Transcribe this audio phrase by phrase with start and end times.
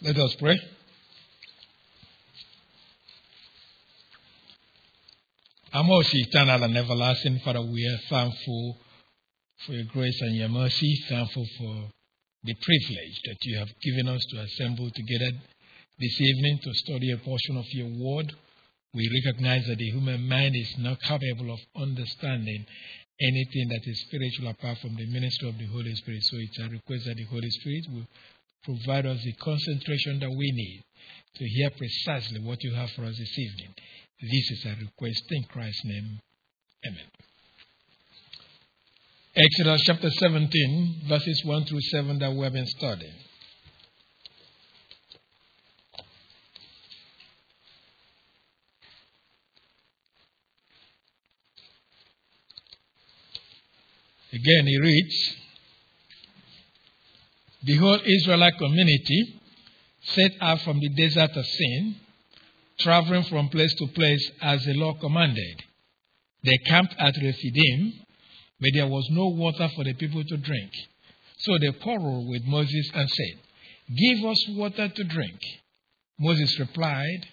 [0.00, 0.56] Let us pray.
[5.72, 8.76] Our most eternal and everlasting Father, we are thankful
[9.66, 11.90] for your grace and your mercy, thankful for
[12.44, 15.36] the privilege that you have given us to assemble together
[15.98, 18.32] this evening to study a portion of your word.
[18.94, 22.66] We recognize that the human mind is not capable of understanding
[23.20, 26.22] anything that is spiritual apart from the ministry of the Holy Spirit.
[26.22, 28.06] So it's a request that the Holy Spirit will
[28.64, 30.84] provide us the concentration that we need
[31.36, 33.74] to hear precisely what you have for us this evening.
[34.20, 36.20] This is a request in Christ's name.
[36.86, 37.10] Amen.
[39.36, 43.14] Exodus chapter 17, verses 1 through 7 that we have been studying.
[54.32, 55.36] Again, he reads
[57.62, 59.40] The whole Israelite community
[60.02, 61.96] set out from the desert of Sin,
[62.78, 65.62] traveling from place to place as the Lord commanded.
[66.44, 67.94] They camped at Rephidim,
[68.60, 70.70] but there was no water for the people to drink.
[71.38, 73.42] So they quarreled with Moses and said,
[73.96, 75.40] Give us water to drink.
[76.18, 77.26] Moses replied,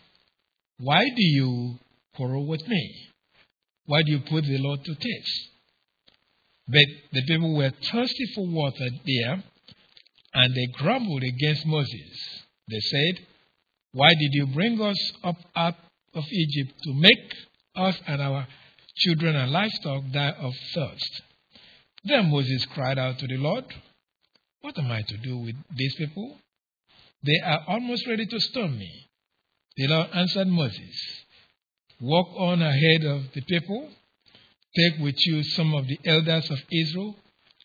[0.80, 1.80] Why do you
[2.16, 2.96] quarrel with me?
[3.86, 5.50] Why do you put the Lord to test?
[6.68, 9.44] But the people were thirsty for water there,
[10.36, 12.44] and they grumbled against Moses.
[12.70, 13.26] They said,
[13.94, 15.76] Why did you bring us up out
[16.14, 17.34] of Egypt to make
[17.76, 18.48] us and our
[18.98, 21.22] children and livestock die of thirst?
[22.04, 23.66] Then Moses cried out to the Lord,
[24.62, 26.38] What am I to do with these people?
[27.24, 29.08] They are almost ready to stone me.
[29.78, 30.96] The Lord answered Moses,
[32.00, 33.90] Walk on ahead of the people
[34.76, 37.16] Take with you some of the elders of Israel,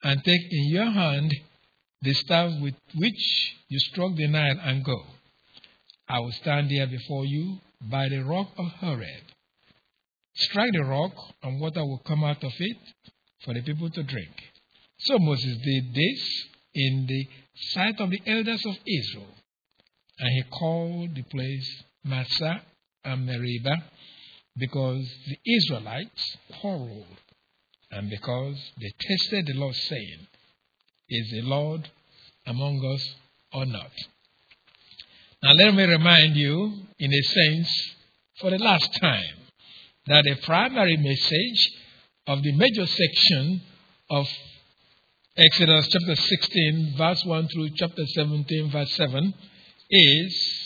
[0.02, 1.34] and take in your hand
[2.02, 5.02] the staff with which you struck the Nile, and go.
[6.08, 9.24] I will stand there before you by the rock of Horeb.
[10.34, 11.12] Strike the rock,
[11.42, 12.77] and water will come out of it
[13.44, 14.34] for the people to drink.
[14.98, 16.44] So Moses did this
[16.74, 17.28] in the
[17.72, 19.34] sight of the elders of Israel,
[20.18, 22.62] and he called the place Massah
[23.05, 23.84] and Meribah
[24.56, 27.06] because the Israelites quarreled
[27.90, 30.27] and because they tested the Lord, saying,
[31.10, 31.90] Is the Lord
[32.46, 33.14] among us
[33.52, 33.90] or not?
[35.42, 37.94] Now, let me remind you, in a sense,
[38.40, 39.34] for the last time,
[40.06, 41.72] that the primary message
[42.28, 43.60] of the major section
[44.08, 44.28] of
[45.36, 49.34] Exodus chapter 16, verse 1 through chapter 17, verse 7
[49.90, 50.60] is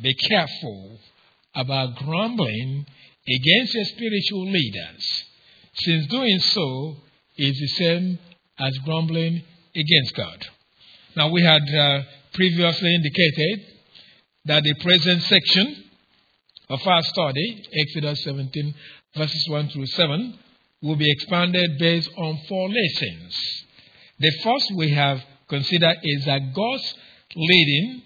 [0.00, 0.98] be careful
[1.54, 2.84] about grumbling
[3.28, 5.24] against your spiritual leaders,
[5.74, 6.96] since doing so
[7.36, 8.18] is the same
[8.58, 9.42] as grumbling
[9.74, 10.46] against God.
[11.16, 12.02] Now, we had uh,
[12.34, 13.66] previously indicated
[14.46, 15.84] that the present section
[16.68, 18.74] of our study, Exodus 17,
[19.16, 20.38] verses 1 through 7,
[20.82, 23.64] will be expanded based on four lessons.
[24.18, 26.94] The first we have considered is that God's
[27.36, 28.02] leading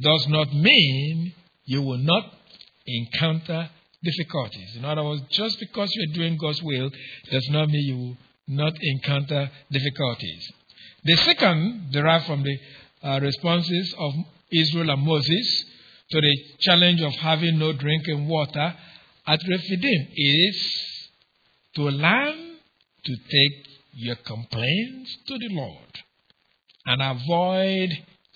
[0.00, 1.34] does not mean
[1.64, 2.24] you will not
[2.86, 3.70] encounter
[4.02, 4.76] difficulties.
[4.76, 6.90] In other words, just because you're doing God's will
[7.30, 8.16] does not mean you will
[8.48, 10.50] not encounter difficulties.
[11.04, 12.58] The second, derived from the
[13.02, 14.12] uh, responses of
[14.52, 15.64] Israel and Moses
[16.10, 18.74] to the challenge of having no drinking water
[19.26, 20.80] at Rephidim, is
[21.76, 22.56] to learn
[23.04, 26.00] to take your complaints to the Lord
[26.86, 27.90] and avoid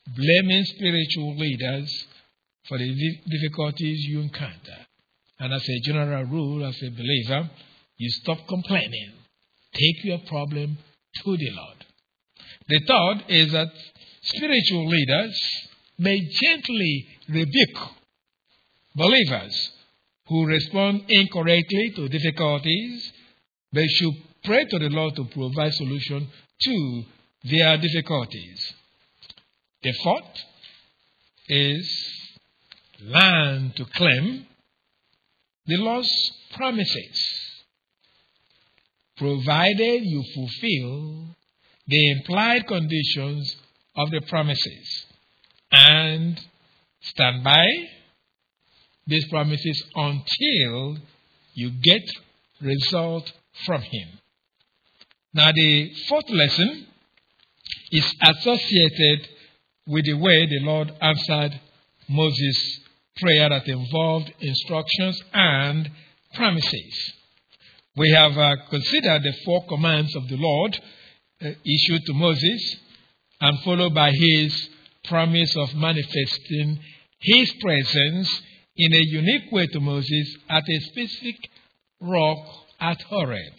[0.07, 2.07] blaming spiritual leaders
[2.69, 4.87] for the difficulties you encounter.
[5.39, 7.51] And as a general rule, as a believer,
[7.97, 9.13] you stop complaining.
[9.73, 10.79] Take your problem
[11.25, 11.84] to the Lord.
[12.69, 13.69] The third is that
[14.23, 15.41] spiritual leaders
[15.99, 17.79] may gently rebuke
[18.95, 19.71] believers
[20.29, 23.13] who respond incorrectly to difficulties.
[23.73, 24.15] They should
[24.45, 26.29] pray to the Lord to provide solution
[26.63, 27.03] to
[27.45, 28.75] their difficulties.
[29.83, 30.39] The fourth
[31.49, 31.87] is
[33.01, 34.47] learn to claim
[35.67, 37.21] the Lord's promises,
[39.17, 41.37] provided you fulfill
[41.87, 43.57] the implied conditions
[43.97, 45.07] of the promises
[45.71, 46.41] and
[47.01, 47.67] stand by
[49.07, 50.99] these promises until
[51.55, 52.03] you get
[52.61, 53.31] result
[53.67, 54.09] from him.
[55.35, 56.87] Now the fourth lesson
[57.91, 59.29] is associated
[59.87, 61.61] with the way the Lord answered
[62.09, 62.81] Moses'
[63.17, 65.91] prayer that involved instructions and
[66.35, 67.13] promises.
[67.97, 70.81] We have uh, considered the four commands of the Lord
[71.45, 72.77] issued to Moses
[73.41, 74.69] and followed by his
[75.05, 76.79] promise of manifesting
[77.21, 78.43] his presence
[78.77, 81.37] in a unique way to Moses at a specific
[82.01, 82.39] rock
[82.81, 83.53] at Horeb.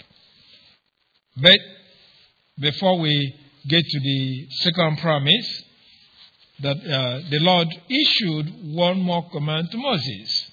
[1.37, 1.59] But
[2.59, 3.33] before we
[3.67, 5.63] get to the second promise,
[6.61, 10.51] that uh, the Lord issued one more command to Moses.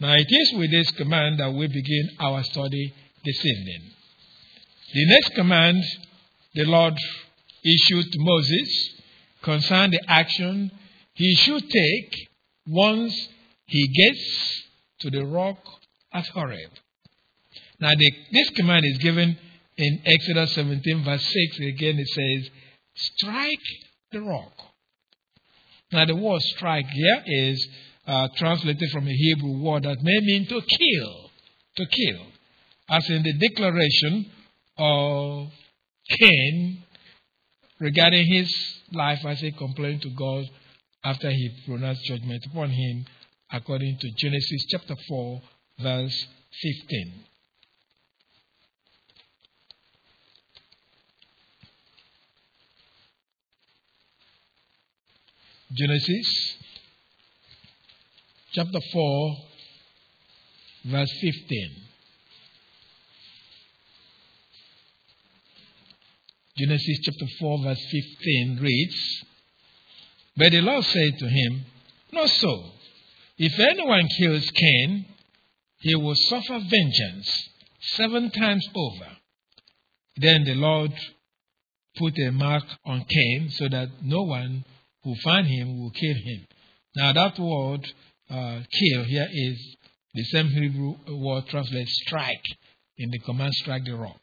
[0.00, 2.94] Now it is with this command that we begin our study
[3.24, 3.90] this evening.
[4.94, 5.82] The next command
[6.58, 6.94] the Lord
[7.64, 8.94] issued to Moses
[9.42, 10.72] concerned the action
[11.14, 12.28] he should take
[12.66, 13.14] once
[13.66, 14.62] he gets
[14.98, 15.58] to the rock
[16.12, 16.70] at Horeb.
[17.78, 19.38] Now, the, this command is given
[19.76, 21.58] in Exodus 17, verse 6.
[21.60, 22.50] Again, it says,
[22.96, 23.68] Strike
[24.10, 24.52] the rock.
[25.92, 27.68] Now, the word strike here is
[28.04, 31.30] uh, translated from a Hebrew word that may mean to kill.
[31.76, 32.26] To kill.
[32.90, 34.28] As in the declaration
[34.76, 35.52] of
[36.08, 36.82] Cain
[37.78, 38.52] regarding his
[38.92, 40.44] life as he complained to God
[41.04, 43.06] after he pronounced judgment upon him,
[43.52, 45.42] according to Genesis chapter 4,
[45.80, 46.26] verse
[46.62, 47.24] 15.
[55.72, 56.56] Genesis
[58.52, 59.36] chapter 4,
[60.86, 61.87] verse 15.
[66.58, 69.24] Genesis chapter 4, verse 15 reads
[70.36, 71.64] But the Lord said to him,
[72.12, 72.64] Not so.
[73.38, 75.06] If anyone kills Cain,
[75.78, 77.48] he will suffer vengeance
[77.80, 79.06] seven times over.
[80.16, 80.92] Then the Lord
[81.96, 84.64] put a mark on Cain so that no one
[85.04, 86.46] who find him will kill him.
[86.96, 87.86] Now that word
[88.28, 89.76] uh, kill here is
[90.12, 92.44] the same Hebrew word translated strike
[92.96, 94.20] in the command strike the rock.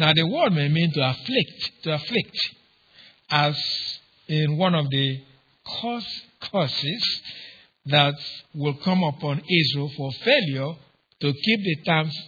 [0.00, 2.34] Now the word may mean to afflict, to afflict,
[3.30, 3.54] as
[4.28, 5.20] in one of the
[5.82, 7.20] curse, curses
[7.84, 8.14] that
[8.54, 10.72] will come upon Israel for failure
[11.20, 12.18] to keep the terms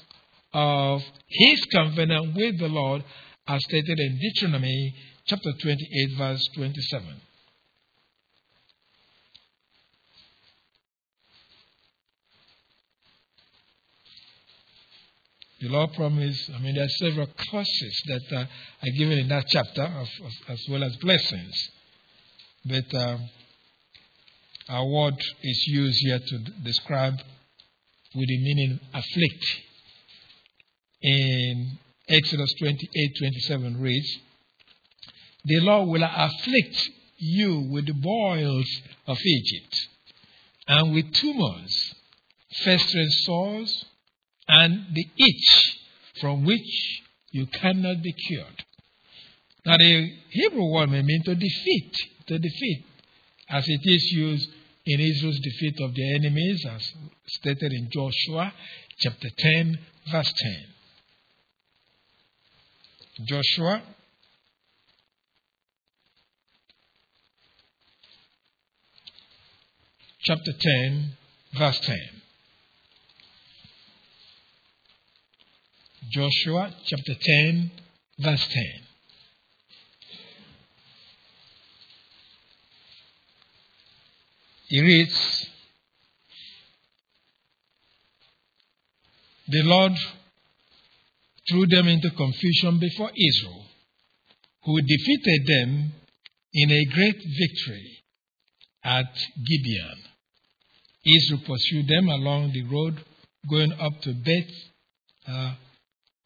[0.52, 3.04] of his covenant with the Lord
[3.48, 7.06] as stated in Deuteronomy chapter 28 verse 27.
[15.62, 18.46] The Lord promised, I mean, there are several curses that uh,
[18.82, 21.70] are given in that chapter, of, of, as well as blessings.
[22.64, 23.18] But uh,
[24.68, 27.14] our word is used here to describe
[28.12, 29.44] with the meaning afflict.
[31.00, 31.78] In
[32.08, 34.18] Exodus 28 27 reads,
[35.44, 38.66] The Lord will afflict you with the boils
[39.06, 39.76] of Egypt,
[40.66, 41.94] and with tumors,
[42.64, 43.84] festering sores,
[44.48, 45.78] and the itch
[46.20, 48.64] from which you cannot be cured.
[49.64, 51.96] Now, the Hebrew word may mean to defeat,
[52.26, 52.84] to defeat,
[53.48, 54.48] as it is used
[54.84, 56.92] in Israel's defeat of their enemies, as
[57.26, 58.52] stated in Joshua
[58.98, 59.78] chapter 10,
[60.10, 60.66] verse 10.
[63.26, 63.82] Joshua
[70.24, 71.12] chapter 10,
[71.56, 72.21] verse 10.
[76.10, 77.70] Joshua chapter 10,
[78.18, 78.64] verse 10.
[84.68, 85.46] He reads,
[89.48, 89.92] The Lord
[91.50, 93.66] threw them into confusion before Israel,
[94.64, 95.92] who defeated them
[96.54, 98.02] in a great victory
[98.82, 99.98] at Gibeon.
[101.04, 103.04] Israel pursued them along the road
[103.50, 104.54] going up to Beth
[105.26, 105.54] uh,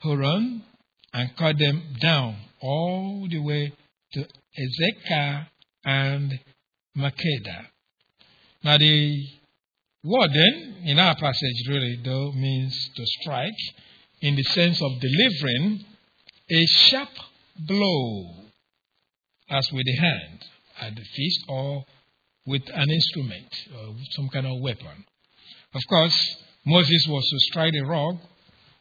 [0.00, 0.62] Horon
[1.12, 3.72] and cut them down all the way
[4.12, 4.20] to
[4.58, 5.46] Azekah
[5.84, 6.38] and
[6.96, 7.66] Makkedah.
[8.64, 9.26] Now, the
[10.04, 13.52] word then in our passage really, though, means to strike
[14.20, 15.84] in the sense of delivering
[16.50, 17.10] a sharp
[17.58, 18.34] blow,
[19.48, 20.44] as with the hand
[20.80, 21.84] at the fist or
[22.46, 25.04] with an instrument or some kind of weapon.
[25.74, 28.16] Of course, Moses was to strike the rock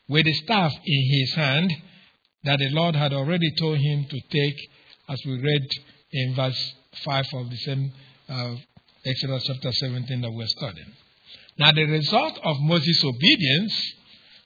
[0.08, 1.74] with the staff in his hand
[2.44, 4.70] that the Lord had already told him to take,
[5.10, 5.68] as we read
[6.12, 7.92] in verse 5 of the same
[8.30, 8.56] uh,
[9.06, 10.94] Exodus chapter 17 that we're studying.
[11.58, 13.94] Now, the result of Moses' obedience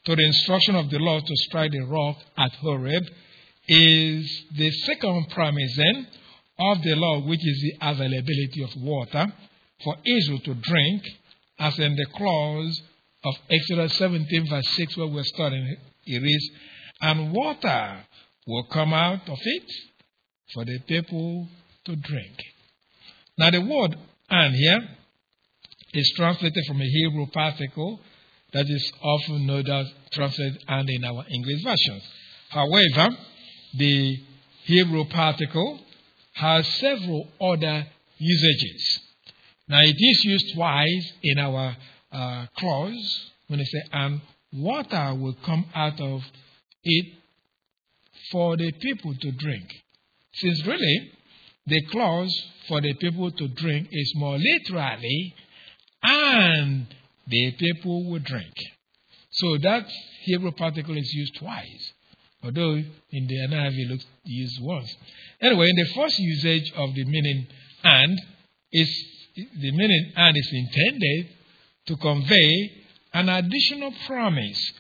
[0.06, 3.04] to the instruction of the Lord to strike the rock at Horeb
[3.68, 6.08] is the second promise then
[6.60, 9.34] of the Lord, which is the availability of water
[9.84, 11.04] for Israel to drink,
[11.60, 12.82] as in the clause
[13.24, 16.52] of Exodus 17, verse 6, where we're studying, it is,
[17.02, 18.06] and water
[18.48, 19.72] will come out of it
[20.54, 21.48] for the people
[21.86, 22.38] to drink.
[23.38, 23.96] Now, the word
[24.30, 24.88] and here
[25.94, 28.00] is translated from a Hebrew particle
[28.54, 32.04] that is often known as translated and in our English versions.
[32.50, 33.16] However,
[33.78, 34.18] the
[34.64, 35.80] Hebrew particle
[36.34, 37.86] has several other
[38.18, 39.00] usages.
[39.68, 41.76] Now, it is used twice in our
[42.12, 44.22] uh, clause when they say, and
[44.54, 46.22] water will come out of
[46.84, 47.13] it
[48.32, 49.68] for the people to drink.
[50.34, 51.12] Since really,
[51.66, 52.34] the clause
[52.68, 55.36] for the people to drink is more literally,
[56.04, 56.88] and
[57.28, 58.54] the people will drink.
[59.32, 59.86] So that
[60.24, 61.94] Hebrew particle is used twice,
[62.44, 64.96] although in the NIV it looks used once.
[65.42, 67.48] Anyway, in the first usage of the meaning
[67.84, 68.20] and
[68.72, 68.89] is
[69.36, 71.30] the meaning and is intended
[71.89, 72.72] to convey
[73.13, 74.72] an additional promise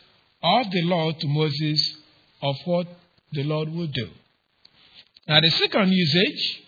[0.43, 1.97] of the Lord to Moses
[2.43, 2.87] of what
[3.31, 4.07] the Lord will do.
[5.27, 6.61] Now, the second usage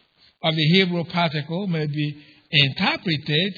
[0.43, 2.17] of the Hebrew particle may be
[2.49, 3.53] interpreted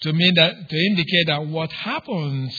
[0.00, 2.56] to mean that to indicate that what happens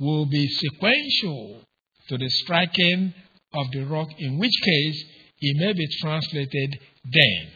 [0.00, 1.60] will be sequential
[2.08, 3.14] to the striking
[3.54, 5.04] of the rock, in which case
[5.40, 7.52] it may be translated then.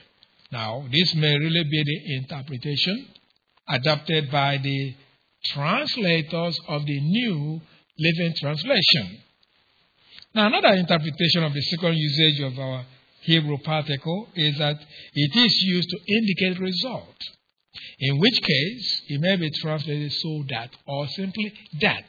[0.53, 3.09] Now, this may really be the interpretation
[3.69, 4.95] adopted by the
[5.45, 7.61] translators of the New
[7.99, 9.19] Living Translation.
[10.35, 12.85] Now, another interpretation of the second usage of our
[13.23, 14.77] Hebrew particle is that
[15.15, 17.17] it is used to indicate result,
[17.99, 22.07] in which case it may be translated so that or simply that.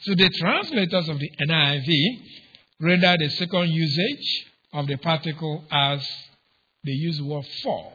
[0.00, 2.22] So the translators of the NIV
[2.80, 6.06] render the second usage of the particle as
[6.84, 7.92] they use the word for,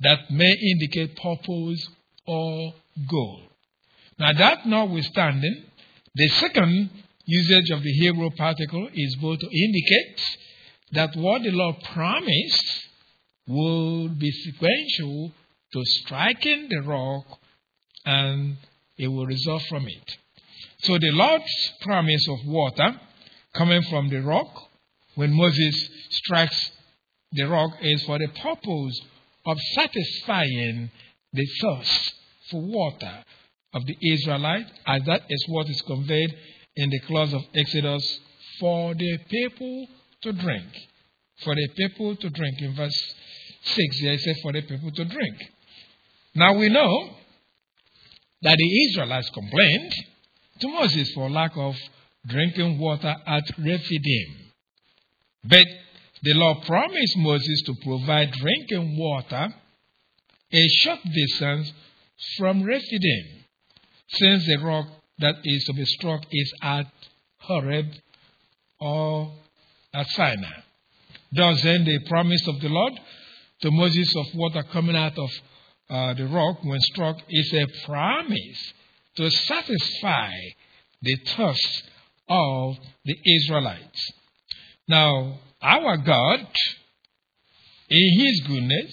[0.00, 1.88] that may indicate purpose
[2.26, 2.74] or
[3.10, 3.40] goal.
[4.18, 5.64] Now, that notwithstanding,
[6.14, 6.90] the second
[7.24, 10.20] usage of the Hebrew particle is both to indicate
[10.92, 12.88] that what the Lord promised
[13.46, 15.32] would be sequential
[15.72, 17.24] to striking the rock
[18.04, 18.56] and
[18.96, 20.16] it will result from it.
[20.80, 23.00] So the Lord's promise of water
[23.54, 24.68] coming from the rock
[25.14, 26.70] when Moses strikes
[27.32, 29.00] the rock is for the purpose
[29.48, 30.90] of satisfying
[31.32, 32.14] the thirst
[32.50, 33.24] for water
[33.74, 36.34] of the Israelites, as that is what is conveyed
[36.76, 38.20] in the clause of Exodus
[38.60, 39.86] for the people
[40.22, 40.66] to drink.
[41.42, 42.60] For the people to drink.
[42.60, 43.14] In verse
[43.62, 45.36] 6, there it says, for the people to drink.
[46.34, 47.10] Now we know
[48.42, 49.92] that the Israelites complained
[50.60, 51.74] to Moses for lack of
[52.26, 54.52] drinking water at Rephidim.
[55.44, 55.66] But
[56.22, 59.54] the Lord promised Moses to provide drinking water
[60.52, 61.72] a short distance
[62.36, 63.44] from Rephidim,
[64.08, 64.86] since the rock
[65.18, 66.86] that is to be struck is at
[67.38, 67.86] Horeb
[68.80, 69.32] or
[69.94, 70.60] at Sinai.
[71.32, 72.92] Thus, then, the promise of the Lord
[73.60, 75.30] to Moses of water coming out of
[75.90, 78.72] uh, the rock when struck is a promise
[79.16, 80.30] to satisfy
[81.02, 81.82] the thirst
[82.28, 84.12] of the Israelites.
[84.86, 86.46] Now, our God,
[87.88, 88.92] in His goodness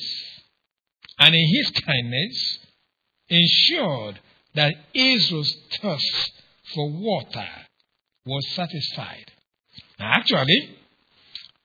[1.20, 2.60] and in His kindness,
[3.30, 4.20] ensured
[4.56, 6.32] that Israel's thirst
[6.74, 7.48] for water
[8.26, 9.32] was satisfied.
[10.00, 10.78] Now, actually,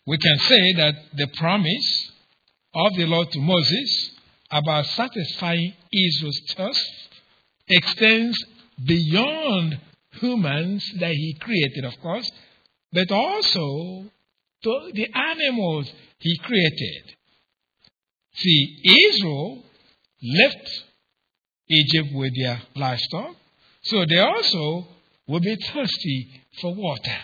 [0.07, 2.11] we can say that the promise
[2.75, 4.11] of the Lord to Moses
[4.51, 7.09] about satisfying Israel's thirst
[7.69, 8.37] extends
[8.85, 9.79] beyond
[10.13, 12.31] humans that he created, of course,
[12.93, 14.11] but also
[14.63, 17.15] to the animals he created.
[18.35, 19.63] See, Israel
[20.23, 20.69] left
[21.69, 23.37] Egypt with their livestock,
[23.83, 24.87] so they also
[25.27, 27.19] will be thirsty for water.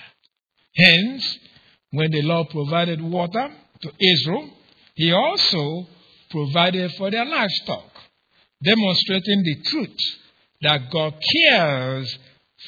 [0.77, 1.39] Hence,
[1.91, 3.51] when the Lord provided water
[3.83, 4.51] to Israel,
[4.95, 5.87] he also
[6.31, 7.91] provided for their livestock,
[8.63, 9.99] demonstrating the truth
[10.63, 12.19] that God cares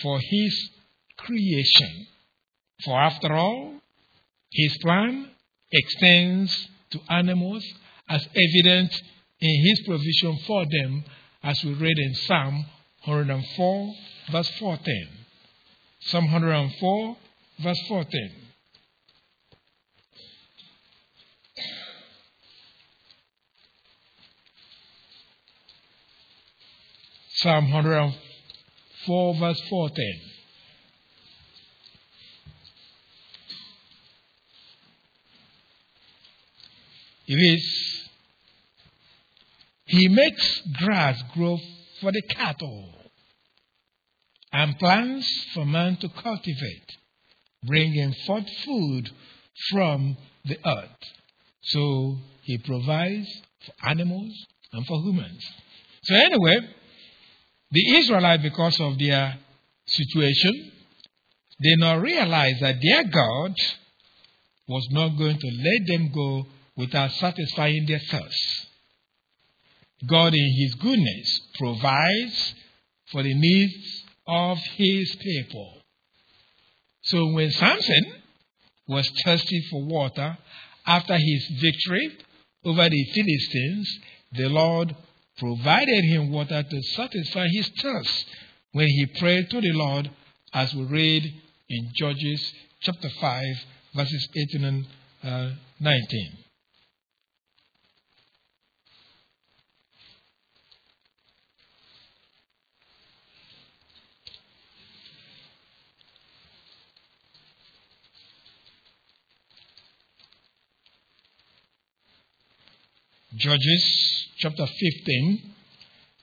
[0.03, 0.71] for his
[1.17, 2.07] creation.
[2.85, 3.75] For after all,
[4.50, 5.31] his plan
[5.71, 7.64] extends to animals
[8.09, 9.02] as evident
[9.40, 11.05] in his provision for them,
[11.43, 12.67] as we read in Psalm
[13.05, 13.95] 104,
[14.33, 15.09] verse 14.
[16.00, 17.17] Psalm 104,
[17.61, 18.31] verse 14.
[27.40, 30.28] Psalm 104, verse 14.
[37.29, 38.09] It is,
[39.85, 41.59] He makes grass grow
[42.01, 42.89] for the cattle
[44.53, 46.97] and plants for man to cultivate,
[47.65, 49.11] bringing forth food
[49.71, 51.05] from the earth.
[51.63, 53.29] So He provides
[53.67, 54.33] for animals,
[54.73, 55.45] and for humans.
[56.03, 56.57] So, anyway,
[57.71, 59.37] the Israelites, because of their
[59.87, 60.73] situation,
[61.63, 63.55] they now realize that their God
[64.69, 66.47] was not going to let them go
[66.79, 68.67] without satisfying their thirst.
[70.07, 72.55] God, in His goodness, provides
[73.13, 75.83] for the needs of His people.
[77.03, 78.13] So when Samson
[78.87, 80.39] was thirsty for water
[80.87, 82.17] after his victory
[82.65, 83.99] over the Philistines,
[84.33, 84.97] the Lord
[85.39, 88.27] provided him water to satisfy his thirst
[88.73, 90.11] when he prayed to the Lord,
[90.53, 91.23] as we read
[91.69, 93.45] in Judges chapter 5,
[93.95, 94.87] verses 18 and
[95.23, 96.48] uh, 19.
[113.37, 115.55] Judges chapter 15,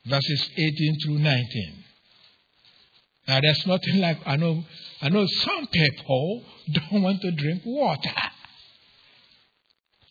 [0.05, 1.83] verses 18 through 19.
[3.27, 4.63] Now, there's nothing like I know.
[5.01, 8.09] I know some people don't want to drink water.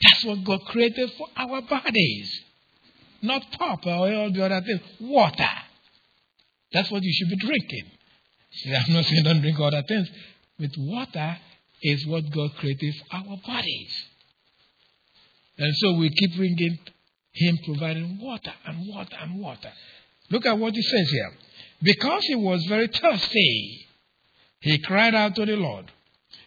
[0.03, 2.41] That's what God created for our bodies,
[3.23, 4.81] not pop or all the other things.
[5.01, 5.51] Water.
[6.73, 7.91] That's what you should be drinking.
[8.53, 10.09] See, I'm not saying don't drink other things,
[10.59, 11.39] but water
[11.83, 13.93] is what God created for our bodies.
[15.59, 16.79] And so we keep bringing
[17.33, 19.73] Him providing water and water and water.
[20.31, 21.33] Look at what He says here.
[21.83, 23.87] Because he was very thirsty,
[24.61, 25.91] he cried out to the Lord,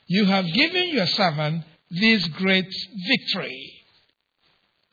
[0.07, 2.67] You have given your servant this great
[3.07, 3.73] victory.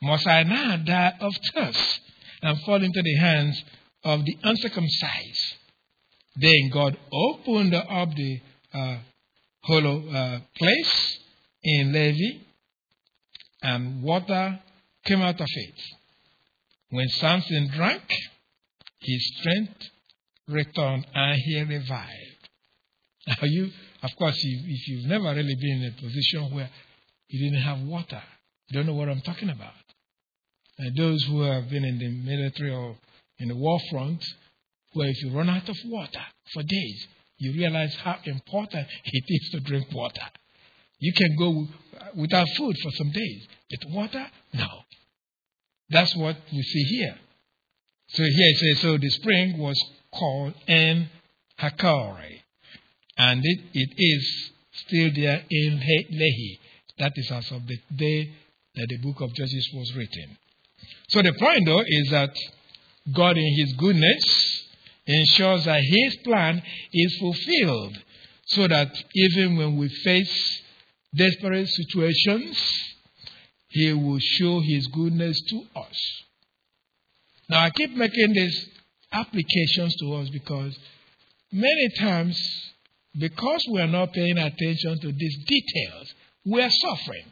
[0.03, 2.01] Must I now die of thirst
[2.43, 3.63] and fall into the hands
[4.03, 5.55] of the uncircumcised?
[6.35, 8.41] Then God opened up the
[8.71, 8.97] uh,
[9.63, 11.19] hollow uh, place
[11.63, 12.41] in Lehi,
[13.65, 14.59] and water
[15.05, 15.81] came out of it.
[16.89, 18.03] When Samson drank,
[18.99, 19.89] his strength
[20.47, 22.49] returned and he revived.
[23.27, 23.71] Now, you,
[24.03, 26.69] of course, if, you've never really been in a position where
[27.27, 28.21] you didn't have water,
[28.69, 29.73] you don't know what I'm talking about.
[30.77, 32.95] And those who have been in the military or
[33.39, 34.23] in the war front,
[34.93, 39.49] where if you run out of water for days, you realize how important it is
[39.53, 40.21] to drink water.
[40.99, 41.67] You can go
[42.15, 44.67] without food for some days, but water, no.
[45.89, 47.15] That's what we see here.
[48.09, 49.81] So here it says, so the spring was
[50.11, 51.09] called En
[51.59, 52.41] Hakkore,
[53.17, 56.59] and it, it is still there in Lehi.
[56.97, 58.31] That is as of the day
[58.75, 60.37] that the book of Judges was written.
[61.09, 62.35] So the point, though, is that
[63.13, 64.23] God, in His goodness,
[65.05, 66.61] ensures that His plan
[66.93, 67.97] is fulfilled,
[68.47, 70.61] so that even when we face
[71.15, 72.57] desperate situations,
[73.69, 76.23] He will show His goodness to us.
[77.49, 78.69] Now, I keep making these
[79.11, 80.77] applications to us because
[81.51, 82.39] many times,
[83.17, 86.13] because we are not paying attention to these details,
[86.45, 87.25] we are suffering.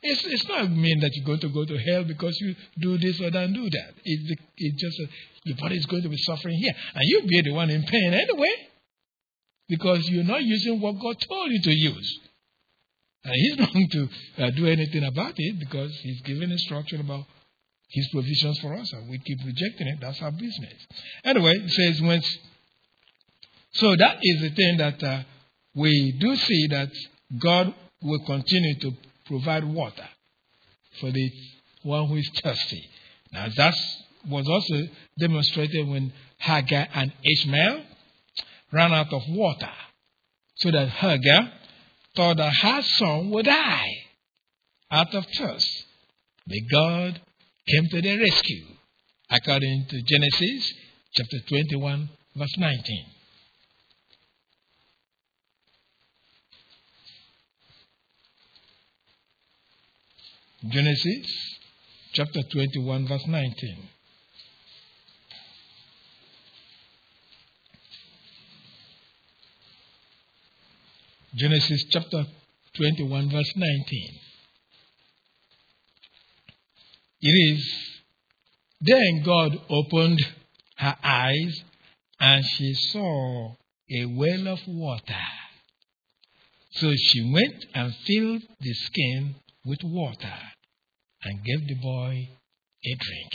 [0.00, 3.20] It's, it's not mean that you're going to go to hell because you do this
[3.20, 3.94] or don't do that.
[4.04, 5.06] It, it's just a,
[5.44, 6.72] your body is going to be suffering here.
[6.94, 8.68] And you'll be the one in pain anyway
[9.68, 12.20] because you're not using what God told you to use.
[13.24, 17.26] And He's not going to uh, do anything about it because He's given instruction about
[17.90, 19.98] his provisions for us, and we keep rejecting it.
[20.00, 20.74] That's our business.
[21.24, 22.20] Anyway, it says when.
[23.72, 25.22] So that is the thing that uh,
[25.74, 26.90] we do see that
[27.38, 28.92] God will continue to
[29.26, 30.08] provide water
[31.00, 31.30] for the
[31.82, 32.88] one who is thirsty.
[33.32, 33.74] Now that
[34.28, 37.84] was also demonstrated when Hagar and Ishmael
[38.72, 39.70] ran out of water,
[40.56, 41.52] so that Hagar
[42.18, 43.92] thought that her son would die
[44.90, 45.84] out of thirst.
[46.48, 47.20] But God
[47.68, 48.66] came to their rescue,
[49.30, 50.72] according to Genesis
[51.14, 53.04] chapter 21, verse 19.
[60.70, 61.58] Genesis
[62.14, 63.88] chapter 21, verse 19.
[71.38, 72.26] Genesis chapter
[72.76, 74.20] 21, verse 19.
[77.20, 77.74] It is.
[78.80, 80.18] Then God opened
[80.78, 81.62] her eyes
[82.18, 83.54] and she saw
[83.90, 85.14] a well of water.
[86.72, 90.38] So she went and filled the skin with water
[91.22, 92.28] and gave the boy
[92.84, 93.32] a drink.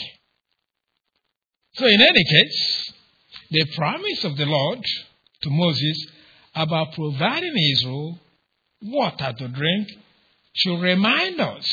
[1.74, 2.92] So, in any case,
[3.50, 4.84] the promise of the Lord
[5.42, 6.06] to Moses
[6.54, 8.18] about providing Israel
[8.82, 9.88] water to drink
[10.54, 11.66] should remind us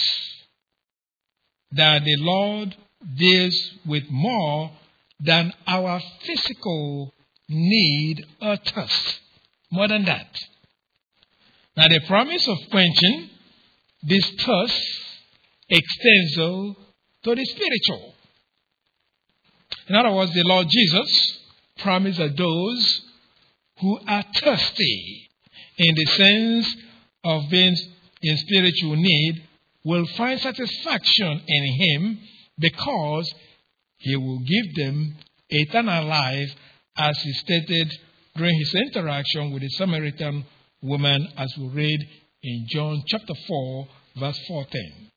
[1.72, 2.76] that the Lord
[3.18, 4.72] deals with more
[5.20, 7.14] than our physical
[7.48, 9.20] need or thirst.
[9.72, 10.36] More than that.
[11.78, 13.30] Now, the promise of quenching
[14.04, 14.82] this thirst
[15.70, 16.76] extends to
[17.24, 18.14] the spiritual.
[19.88, 21.40] In other words, the Lord Jesus
[21.80, 23.02] promised that those
[23.82, 25.30] who are thirsty
[25.78, 26.76] in the sense
[27.24, 27.76] of being
[28.22, 29.44] in spiritual need
[29.84, 32.20] will find satisfaction in Him
[32.60, 33.34] because
[33.98, 35.16] He will give them
[35.50, 36.54] eternal life,
[36.98, 37.92] as He stated
[38.36, 40.46] during His interaction with the Samaritan
[40.82, 42.00] woman, as we read
[42.44, 43.88] in John chapter 4,
[44.20, 45.12] verse 14.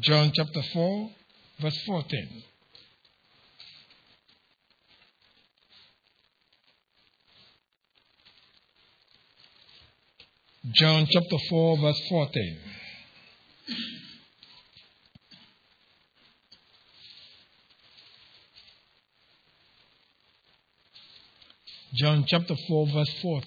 [0.00, 1.10] John chapter 4,
[1.60, 2.42] verse 14.
[10.72, 12.58] John chapter 4, verse 14.
[21.92, 23.44] John chapter 4, verse 14.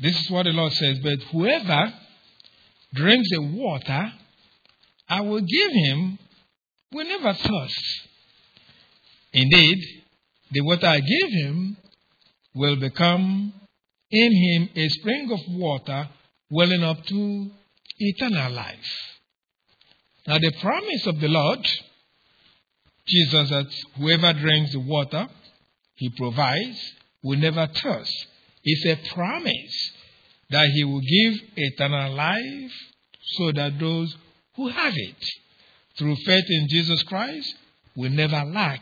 [0.00, 1.92] This is what the Lord says, but whoever
[2.94, 4.12] drinks the water
[5.08, 6.18] I will give him
[6.92, 8.08] will never thirst.
[9.32, 9.78] Indeed,
[10.52, 11.76] the water I give him
[12.54, 13.52] will become
[14.10, 16.08] in him a spring of water
[16.50, 17.50] welling up to
[17.98, 18.92] eternal life.
[20.26, 21.60] Now, the promise of the Lord,
[23.06, 25.28] Jesus, that whoever drinks the water
[25.94, 26.78] he provides
[27.22, 28.26] will never thirst.
[28.64, 29.92] is a promise
[30.50, 32.72] that he will give eternal life
[33.36, 34.14] so that those
[34.56, 35.24] who have it
[35.96, 37.54] through faith in Jesus Christ
[37.96, 38.80] will never lack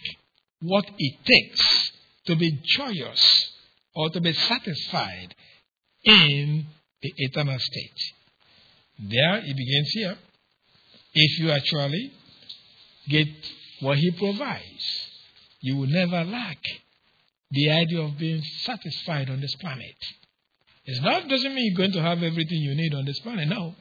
[0.60, 1.92] what it takes
[2.26, 3.52] to be joyous
[3.98, 5.34] or to be satisfied
[6.04, 6.64] in
[7.02, 8.00] the eternal state.
[9.10, 10.16] There it begins here.
[11.14, 12.12] If you actually
[13.08, 13.26] get
[13.80, 14.84] what he provides,
[15.62, 16.58] you will never lack
[17.50, 19.96] the idea of being satisfied on this planet.
[20.84, 23.48] It's not doesn't mean you're going to have everything you need on this planet.
[23.48, 23.74] No.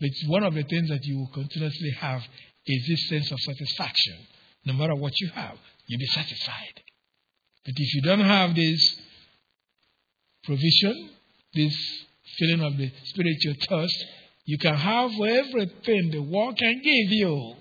[0.00, 2.22] But one of the things that you will continuously have
[2.66, 4.16] is this sense of satisfaction.
[4.64, 6.82] No matter what you have, you'll be satisfied.
[7.66, 9.00] But if you don't have this
[10.44, 11.10] provision,
[11.52, 11.76] this
[12.38, 14.04] feeling of the spiritual thirst,
[14.44, 17.56] you can have everything the world can give you,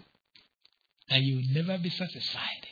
[1.10, 2.68] and you'll never be satisfied.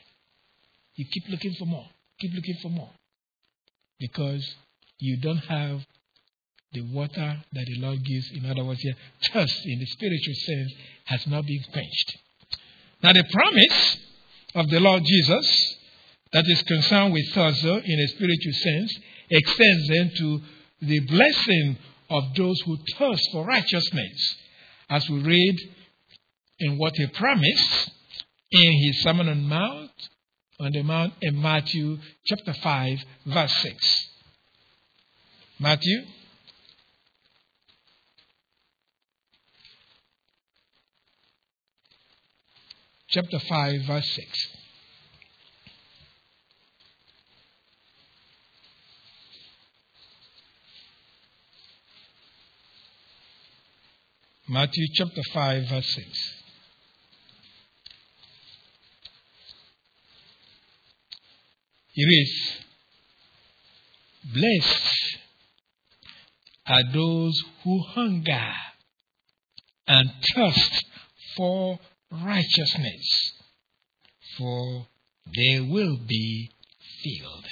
[0.95, 1.87] You keep looking for more.
[2.19, 2.91] Keep looking for more.
[3.99, 4.55] Because
[4.99, 5.83] you don't have
[6.71, 8.29] the water that the Lord gives.
[8.31, 8.93] In other words, your
[9.31, 10.73] thirst in the spiritual sense
[11.05, 12.17] has not been quenched.
[13.01, 13.97] Now, the promise
[14.53, 15.77] of the Lord Jesus
[16.33, 20.41] that is concerned with thirst, in a spiritual sense, extends then to
[20.81, 21.77] the blessing
[22.09, 24.35] of those who thirst for righteousness,
[24.89, 25.55] as we read
[26.59, 27.91] in what he promised
[28.51, 29.91] in his Sermon on Mount
[30.59, 34.09] on the Mount in Matthew chapter 5, verse 6.
[35.59, 36.03] Matthew
[43.09, 44.62] chapter 5, verse 6.
[54.53, 56.07] Matthew chapter 5, verse 6.
[61.95, 62.51] It is
[64.31, 65.17] Blessed
[66.67, 68.53] are those who hunger
[69.87, 70.85] and thirst
[71.35, 71.79] for
[72.11, 73.33] righteousness,
[74.37, 74.85] for
[75.35, 76.51] they will be
[77.03, 77.45] filled.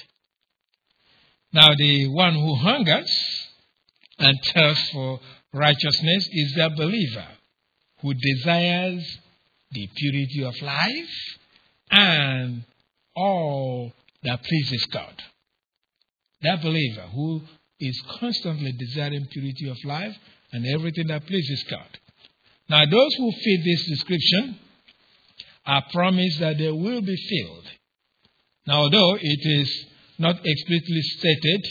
[1.51, 3.11] Now, the one who hungers
[4.19, 5.19] and thirsts for
[5.53, 7.27] righteousness is the believer
[8.01, 9.19] who desires
[9.71, 11.37] the purity of life
[11.89, 12.63] and
[13.15, 15.13] all that pleases God.
[16.41, 17.41] That believer who
[17.79, 20.15] is constantly desiring purity of life
[20.51, 21.99] and everything that pleases God.
[22.69, 24.59] Now, those who fit this description
[25.65, 27.65] are promised that they will be filled.
[28.67, 29.85] Now, although it is
[30.17, 31.67] not explicitly stated,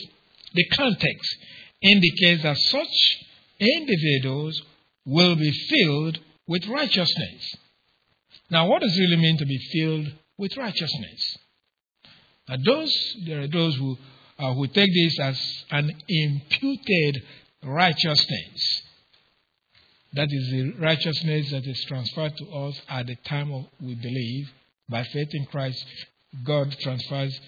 [0.54, 1.36] the context
[1.82, 3.26] indicates that such
[3.60, 4.60] individuals
[5.04, 7.54] will be filled with righteousness.
[8.50, 11.36] Now, what does it really mean to be filled with righteousness?
[12.48, 13.96] Now, those there are those who
[14.38, 17.22] uh, who take this as an imputed
[17.62, 18.82] righteousness.
[20.14, 24.50] That is the righteousness that is transferred to us at the time of we believe.
[24.88, 25.84] By faith in Christ,
[26.42, 27.38] God transfers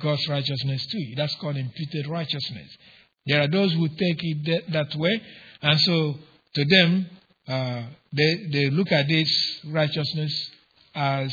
[0.00, 1.16] God's righteousness to you.
[1.16, 2.78] That's called imputed righteousness.
[3.26, 5.20] There are those who take it that, way,
[5.62, 6.14] and so
[6.54, 7.06] to them,
[7.46, 10.50] uh, they, they look at this righteousness
[10.94, 11.32] as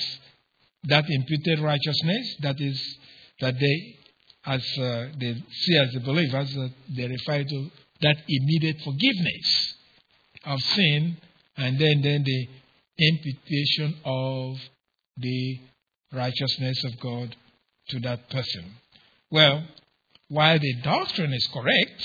[0.86, 2.98] that imputed righteousness, that is,
[3.40, 3.96] that they,
[4.46, 7.72] as uh, they see as the believers, uh, they refer to
[8.02, 9.74] that immediate forgiveness
[10.46, 11.18] of sin,
[11.58, 12.48] and then, then the
[13.00, 14.58] imputation of
[15.18, 15.60] the
[16.14, 17.36] righteousness of God
[17.90, 18.66] to that person.
[19.32, 19.64] Well,
[20.30, 22.04] while the doctrine is correct,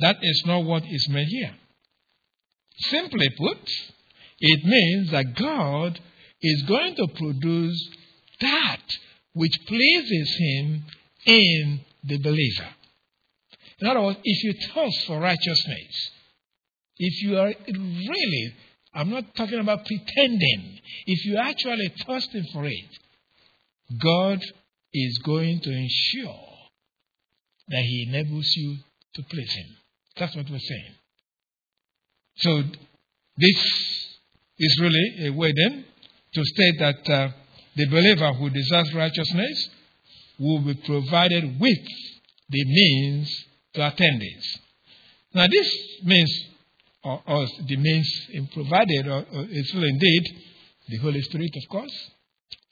[0.00, 1.54] that is not what is meant here.
[2.76, 3.58] Simply put,
[4.40, 6.00] it means that God
[6.40, 7.90] is going to produce
[8.40, 8.80] that
[9.34, 10.84] which pleases Him
[11.26, 12.68] in the believer.
[13.80, 16.10] In other words, if you thirst for righteousness,
[16.98, 18.54] if you are really,
[18.94, 22.98] I'm not talking about pretending, if you're actually thirsting for it,
[24.00, 24.40] God
[24.92, 26.51] is going to ensure
[27.68, 28.76] that He enables you
[29.14, 29.76] to please Him.
[30.16, 30.94] That's what we're saying.
[32.36, 32.62] So,
[33.36, 33.64] this
[34.58, 35.84] is really a way then
[36.34, 37.28] to state that uh,
[37.76, 39.68] the believer who desires righteousness
[40.38, 41.78] will be provided with
[42.48, 43.44] the means
[43.74, 44.58] to attain this.
[45.34, 45.70] Now, this
[46.04, 46.30] means,
[47.02, 48.08] or, or the means
[48.52, 50.22] provided, or, or is really indeed
[50.88, 52.10] the Holy Spirit, of course,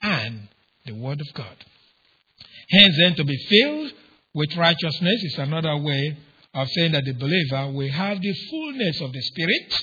[0.03, 0.49] and
[0.85, 1.57] the Word of God.
[2.71, 3.93] Hence, then, to be filled
[4.35, 6.17] with righteousness is another way
[6.55, 9.75] of saying that the believer will have the fullness of the Spirit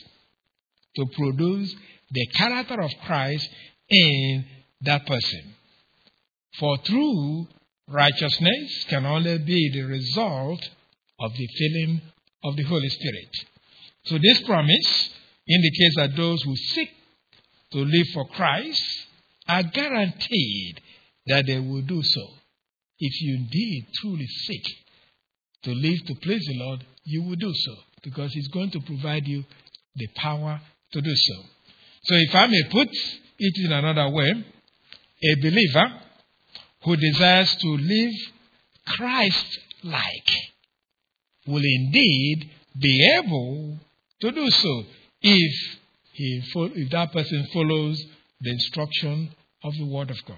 [0.96, 1.76] to produce
[2.12, 3.50] the character of Christ
[3.90, 4.46] in
[4.82, 5.56] that person.
[6.60, 7.48] For true
[7.88, 10.70] righteousness can only be the result
[11.20, 12.02] of the filling
[12.44, 13.30] of the Holy Spirit.
[14.06, 15.10] So, this promise
[15.48, 16.90] indicates that those who seek
[17.72, 18.82] to live for Christ
[19.48, 20.82] are guaranteed
[21.28, 22.28] that they will do so.
[23.00, 24.64] If you indeed truly seek
[25.64, 29.28] to live to please the Lord, you will do so because He's going to provide
[29.28, 29.44] you
[29.96, 30.62] the power
[30.94, 31.44] to do so.
[32.04, 32.90] So, if I may put
[33.40, 34.46] it in another way,
[35.24, 36.02] a believer
[36.84, 38.14] who desires to live
[38.86, 40.30] Christ like
[41.46, 43.80] will indeed be able
[44.22, 44.84] to do so
[45.22, 45.78] if,
[46.14, 48.04] he, if that person follows
[48.42, 49.30] the instruction
[49.64, 50.38] of the Word of God.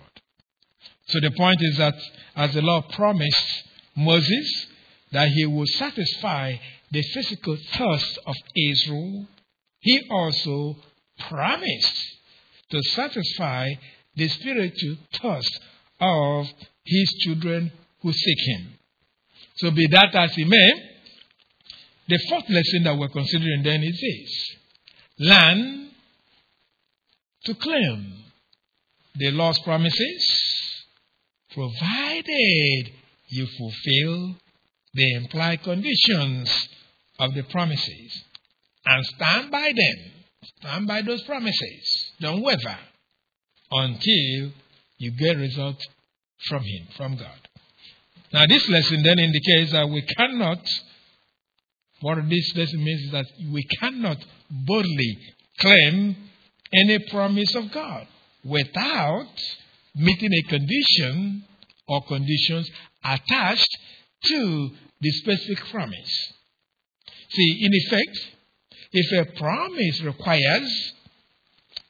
[1.09, 1.95] So the point is that
[2.35, 3.63] as the Lord promised
[3.95, 4.67] Moses
[5.11, 6.55] that he would satisfy
[6.91, 9.27] the physical thirst of Israel,
[9.79, 10.77] he also
[11.27, 12.05] promised
[12.69, 13.69] to satisfy
[14.15, 15.59] the spiritual thirst
[15.99, 16.47] of
[16.85, 18.73] his children who seek him.
[19.55, 20.71] So be that as it may,
[22.07, 24.57] the fourth lesson that we're considering then is this.
[25.27, 25.89] Learn
[27.45, 28.13] to claim
[29.15, 30.58] the Lord's promises
[31.53, 32.91] provided
[33.27, 34.35] you fulfill
[34.93, 36.69] the implied conditions
[37.19, 38.23] of the promises
[38.85, 40.11] and stand by them.
[40.59, 42.11] Stand by those promises.
[42.19, 42.77] Don't waver
[43.71, 44.51] until
[44.97, 45.85] you get results
[46.47, 47.47] from Him, from God.
[48.31, 50.59] Now, this lesson then indicates that we cannot,
[52.01, 54.17] what this lesson means is that we cannot
[54.49, 55.17] boldly
[55.59, 56.15] claim
[56.71, 58.07] any promise of God
[58.43, 59.27] without
[59.99, 61.43] meeting a condition
[61.87, 62.69] or conditions
[63.03, 63.77] attached
[64.25, 64.69] to
[65.01, 66.33] the specific promise.
[67.29, 68.17] See, in effect,
[68.91, 70.93] if a promise requires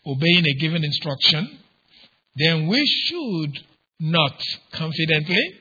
[0.05, 1.59] obeying a given instruction,
[2.35, 3.59] then we should
[3.99, 4.41] not
[4.71, 5.59] confidently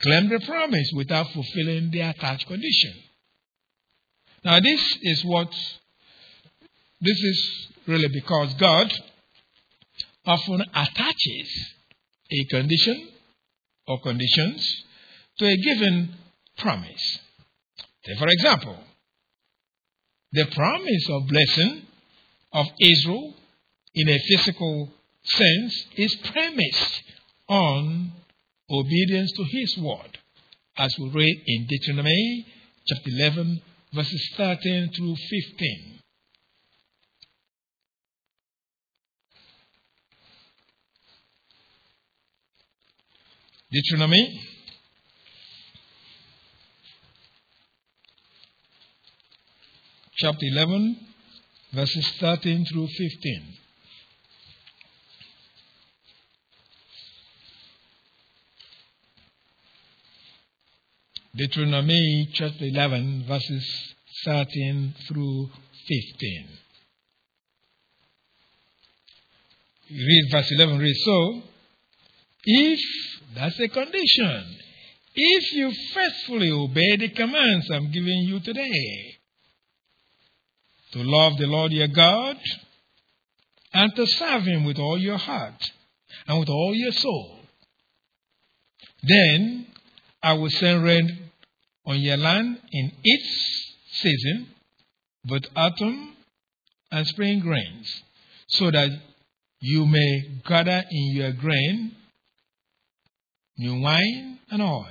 [0.00, 2.94] claim the promise without fulfilling the attached condition.
[4.44, 5.50] Now, this is what,
[7.00, 8.92] this is really because God
[10.26, 11.74] often attaches
[12.30, 13.08] a condition
[13.86, 14.84] or conditions
[15.38, 16.14] to a given
[16.58, 17.18] promise.
[18.04, 18.78] Say, for example,
[20.32, 21.82] the promise of blessing
[22.52, 23.34] of Israel
[23.94, 24.90] in a physical
[25.24, 27.02] sense is premised
[27.48, 28.12] on
[28.70, 30.18] obedience to his word,
[30.76, 32.46] as we read in Deuteronomy
[32.86, 36.00] chapter 11, verses 13 through 15.
[43.74, 44.40] Deuteronomy
[50.14, 50.96] chapter 11,
[51.72, 53.54] verses 13 through 15.
[61.34, 65.48] Deuteronomy chapter 11, verses 13 through
[65.88, 66.48] 15.
[69.90, 71.53] Read verse 11, read so.
[72.44, 72.80] If
[73.34, 74.56] that's a condition.
[75.16, 79.16] If you faithfully obey the commands I'm giving you today,
[80.92, 82.36] to love the Lord your God
[83.72, 85.70] and to serve him with all your heart
[86.26, 87.40] and with all your soul.
[89.02, 89.66] Then
[90.22, 91.30] I will send rain
[91.84, 94.48] on your land in its season,
[95.24, 96.16] both autumn
[96.90, 98.02] and spring grains,
[98.48, 98.90] so that
[99.60, 101.96] you may gather in your grain,
[103.58, 104.86] new wine, and oil.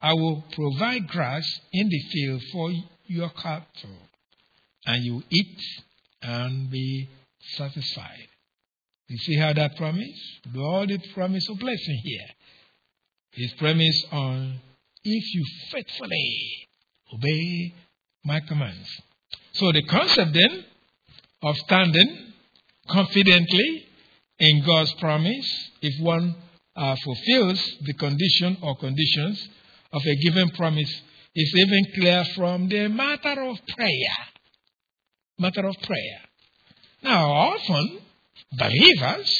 [0.00, 2.70] I will provide grass in the field for
[3.06, 3.98] your cattle,
[4.86, 5.60] and you eat
[6.22, 7.08] and be
[7.56, 8.28] satisfied.
[9.08, 10.38] You see how that promise?
[10.54, 12.28] God the promise of blessing here.
[13.32, 14.60] His promise on
[15.04, 16.68] if you faithfully
[17.12, 17.74] obey
[18.24, 18.88] my commands.
[19.52, 20.64] So the concept then
[21.42, 22.32] of standing
[22.88, 23.86] confidently
[24.38, 26.34] in God's promise, if one
[26.76, 29.48] uh, fulfills the condition or conditions
[29.92, 30.90] of a given promise,
[31.34, 34.16] is even clear from the matter of prayer.
[35.38, 36.20] Matter of prayer.
[37.02, 37.98] Now, often
[38.56, 39.30] believers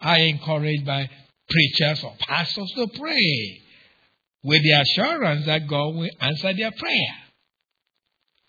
[0.00, 1.08] are encouraged by
[1.48, 3.62] preachers or pastors to pray
[4.42, 7.14] with the assurance that God will answer their prayer.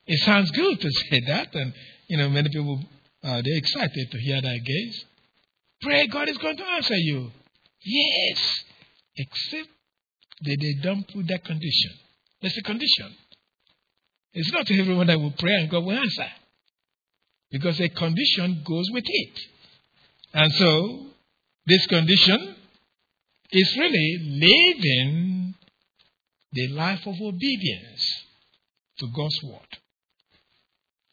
[0.07, 1.73] It sounds good to say that, and
[2.07, 2.79] you know many people
[3.23, 5.05] uh, they're excited to hear that gaze.
[5.81, 7.31] Pray, God is going to answer you.
[7.85, 8.63] Yes,
[9.15, 9.69] except
[10.41, 11.91] that they don't put that condition.
[12.41, 13.15] There's a condition.
[14.33, 16.27] It's not everyone that will pray and God will answer,
[17.51, 19.39] because a condition goes with it.
[20.33, 21.05] And so,
[21.67, 22.55] this condition
[23.51, 25.55] is really living
[26.51, 28.25] the life of obedience
[28.97, 29.77] to God's word.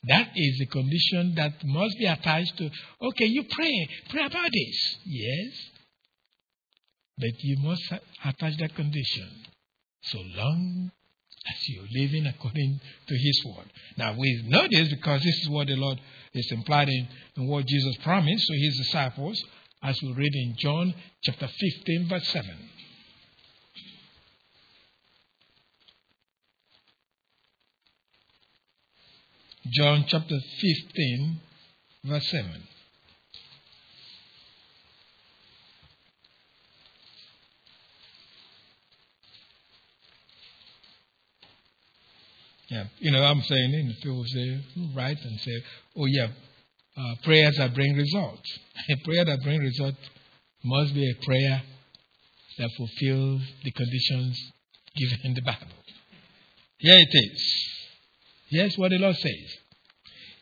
[0.04, 2.70] That is the condition that must be attached to,
[3.02, 4.96] okay, you pray, pray about this.
[5.04, 5.52] Yes.
[7.22, 7.84] But you must
[8.24, 9.30] attach that condition
[10.02, 10.90] so long
[11.48, 13.70] as you're living according to His word.
[13.96, 16.00] Now, we know this because this is what the Lord
[16.34, 17.06] is implied in,
[17.36, 19.40] in what Jesus promised to His disciples,
[19.84, 22.50] as we read in John chapter 15, verse 7.
[29.70, 31.40] John chapter 15,
[32.04, 32.62] verse 7.
[42.72, 44.64] Yeah, you know, I'm saying, and people say,
[44.96, 45.62] right, and say,
[45.94, 46.28] oh, yeah,
[46.96, 48.58] uh, prayers that bring results.
[48.88, 49.98] A prayer that brings results
[50.64, 51.62] must be a prayer
[52.56, 54.40] that fulfills the conditions
[54.96, 55.66] given in the Bible.
[56.78, 57.54] Here it is.
[58.48, 59.56] Here's what the Lord says.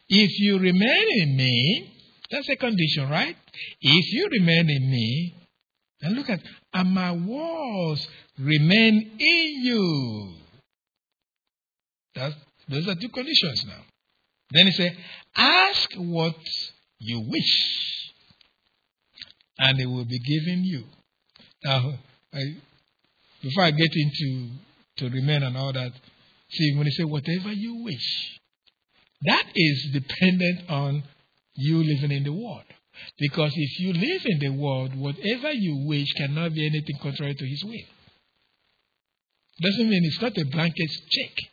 [0.09, 1.93] If you remain in me,
[2.31, 3.37] that's a condition, right?
[3.81, 5.35] If you remain in me,
[6.03, 6.40] and look at,
[6.75, 8.07] and my words
[8.38, 10.39] remain in you.
[12.21, 12.35] That's,
[12.69, 13.83] those are two conditions now.
[14.51, 14.97] Then he said,
[15.35, 16.37] Ask what
[16.99, 18.13] you wish,
[19.59, 20.85] and it will be given you.
[21.65, 21.95] Now,
[22.35, 22.41] I,
[23.43, 24.51] before I get into
[24.99, 25.93] to remain and all that,
[26.51, 28.39] see, when he said, Whatever you wish,
[29.23, 31.03] that is dependent on
[31.55, 32.65] you living in the world.
[33.19, 37.47] Because if you live in the world, whatever you wish cannot be anything contrary to
[37.47, 37.89] his will.
[39.63, 41.51] Doesn't mean it's not a blanket check.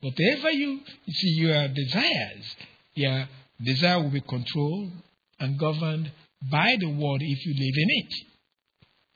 [0.00, 2.56] Whatever you, see, your desires,
[2.94, 3.28] your
[3.64, 4.92] desire will be controlled
[5.40, 6.12] and governed
[6.50, 8.14] by the word if you live in it.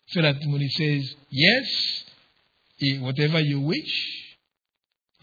[0.09, 4.35] So that when he says, yes, whatever you wish,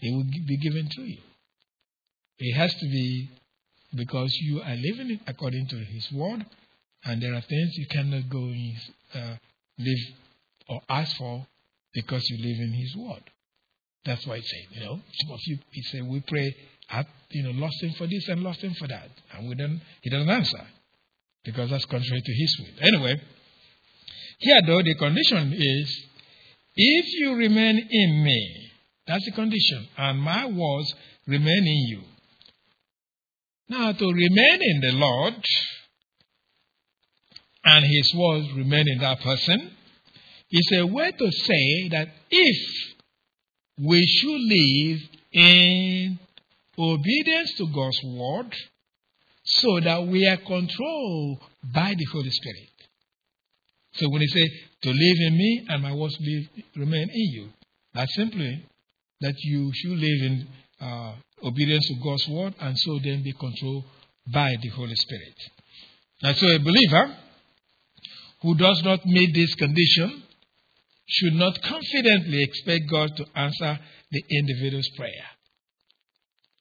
[0.00, 1.18] it will be given to you.
[2.38, 3.30] It has to be
[3.94, 6.46] because you are living it according to his word,
[7.04, 8.74] and there are things you cannot go and
[9.14, 9.36] uh,
[9.78, 9.98] live
[10.68, 11.46] or ask for
[11.92, 13.22] because you live in his word.
[14.04, 16.54] That's why he said, you know, some of you, he said, we pray,
[16.90, 19.10] at, you know, lost him for this and lost him for that.
[19.34, 20.66] And we don't, he doesn't answer
[21.44, 22.88] because that's contrary to his will.
[22.94, 23.20] Anyway,
[24.38, 26.06] here though, the condition is,
[26.74, 28.70] if you remain in me,
[29.06, 30.94] that's the condition, and my words
[31.26, 32.00] remain in you.
[33.68, 35.34] Now, to remain in the Lord
[37.64, 39.70] and his words remain in that person
[40.50, 42.96] is a way to say that if
[43.82, 45.00] we should live
[45.32, 46.18] in
[46.78, 48.54] obedience to God's word
[49.44, 51.38] so that we are controlled
[51.74, 52.68] by the Holy Spirit.
[53.94, 54.48] So when he say
[54.82, 57.48] to live in me and my words live, remain in you,
[57.94, 58.64] that's simply
[59.20, 60.46] that you should live in
[60.80, 61.14] uh,
[61.44, 63.84] obedience to God's word and so then be controlled
[64.32, 65.34] by the Holy Spirit.
[66.22, 67.16] And so a believer
[68.42, 70.22] who does not meet this condition
[71.10, 73.78] should not confidently expect God to answer
[74.10, 75.26] the individual's prayer.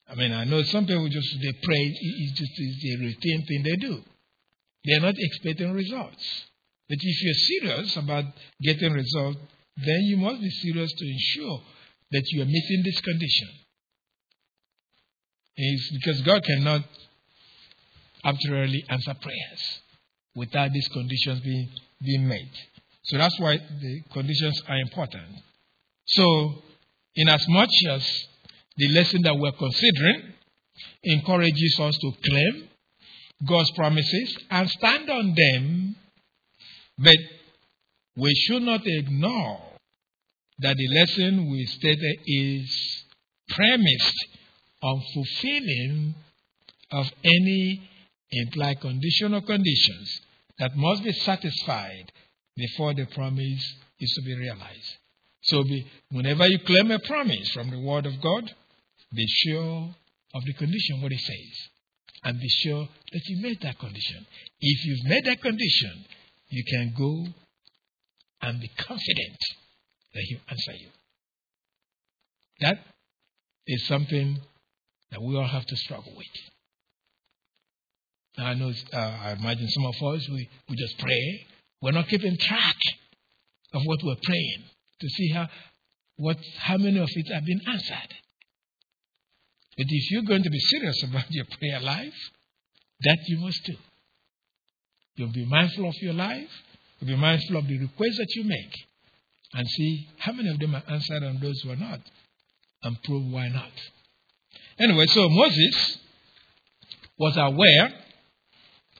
[0.09, 3.63] I mean, I know some people just they pray, it's just it's a routine thing
[3.63, 4.03] they do.
[4.85, 6.45] They're not expecting results.
[6.87, 8.25] But if you're serious about
[8.61, 9.39] getting results,
[9.77, 11.61] then you must be serious to ensure
[12.11, 13.49] that you are meeting this condition.
[15.55, 16.83] It's because God cannot
[18.23, 19.81] arbitrarily answer prayers
[20.35, 21.69] without these conditions being,
[22.01, 22.47] being met.
[23.09, 25.25] So that's why the conditions are important.
[26.05, 26.61] So,
[27.15, 28.07] in as much as
[28.77, 30.33] the lesson that we're considering
[31.03, 32.69] encourages us to claim
[33.47, 35.95] God's promises and stand on them,
[36.99, 37.17] but
[38.15, 39.59] we should not ignore
[40.59, 43.03] that the lesson we stated is
[43.49, 44.27] premised
[44.83, 46.13] on fulfilling
[46.91, 47.89] of any
[48.31, 50.21] implied condition or conditions
[50.59, 52.11] that must be satisfied
[52.59, 54.97] before the promise is to be realized.
[55.41, 58.43] So, be, whenever you claim a promise from the Word of God,
[59.13, 59.95] be sure
[60.33, 61.69] of the condition, what it says,
[62.23, 64.25] and be sure that you made that condition.
[64.59, 66.05] If you've made that condition,
[66.49, 67.25] you can go
[68.41, 69.37] and be confident
[70.13, 70.89] that He'll answer you.
[72.61, 72.77] That
[73.67, 74.39] is something
[75.11, 76.27] that we all have to struggle with.
[78.37, 81.45] Now, I know, uh, I imagine some of us, we, we just pray.
[81.81, 82.75] We're not keeping track
[83.73, 84.63] of what we're praying
[84.99, 85.47] to see how,
[86.17, 88.15] what, how many of it have been answered.
[89.77, 92.13] But if you're going to be serious about your prayer life,
[93.01, 93.75] that you must do.
[95.15, 96.49] You'll be mindful of your life,
[96.99, 98.73] you'll be mindful of the requests that you make,
[99.53, 101.99] and see how many of them are answered and those who are not,
[102.83, 103.71] and prove why not.
[104.79, 105.99] Anyway, so Moses
[107.17, 107.93] was aware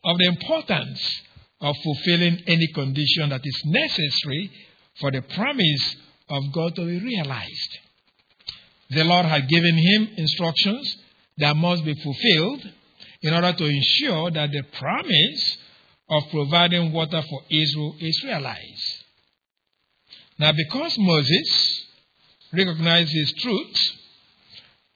[0.04, 1.22] of the importance
[1.62, 4.52] of fulfilling any condition that is necessary
[5.00, 5.96] for the promise
[6.30, 7.78] of God to be realized.
[8.90, 10.98] The Lord had given him instructions
[11.38, 12.70] that must be fulfilled
[13.22, 15.58] in order to ensure that the promise
[16.10, 19.04] of providing water for Israel is realized.
[20.40, 21.86] Now, because Moses
[22.54, 23.76] recognized his truth,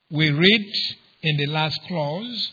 [0.09, 0.74] we read
[1.22, 2.51] in the last clause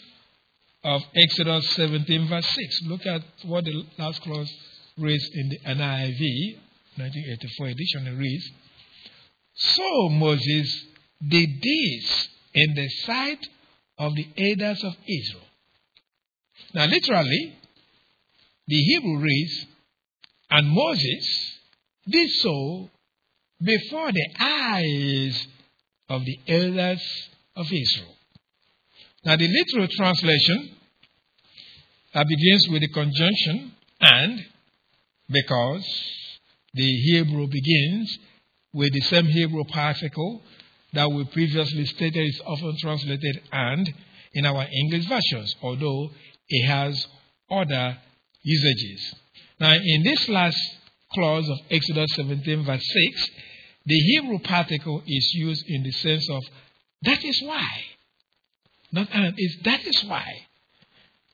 [0.83, 2.81] of Exodus 17, verse 6.
[2.87, 4.51] Look at what the last clause
[4.97, 6.59] reads in the NIV,
[6.97, 8.07] 1984 edition.
[8.07, 8.51] It reads
[9.55, 10.87] So Moses
[11.29, 13.47] did this in the sight
[13.99, 15.47] of the elders of Israel.
[16.73, 17.55] Now, literally,
[18.67, 19.67] the Hebrew reads,
[20.51, 21.59] And Moses
[22.09, 22.91] did so
[23.63, 25.47] before the eyes
[26.09, 27.03] of the elders
[27.57, 28.17] of Israel.
[29.25, 30.77] Now, the literal translation
[32.15, 34.47] uh, begins with the conjunction and
[35.29, 35.85] because
[36.73, 38.19] the Hebrew begins
[38.73, 40.43] with the same Hebrew particle
[40.93, 43.93] that we previously stated is often translated and
[44.33, 46.11] in our English versions, although
[46.49, 47.07] it has
[47.51, 47.99] other
[48.43, 49.15] usages.
[49.59, 50.59] Now, in this last
[51.13, 53.31] clause of Exodus 17, verse 6,
[53.87, 56.43] the Hebrew particle is used in the sense of
[57.03, 57.69] that is why.
[58.93, 60.27] Not is that is why.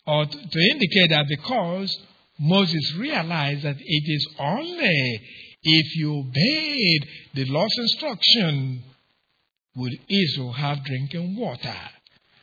[0.07, 1.97] Or to, to indicate that because
[2.39, 5.21] Moses realized that it is only
[5.63, 8.83] if you obeyed the Lord's instruction
[9.75, 11.75] would Israel have drinking water.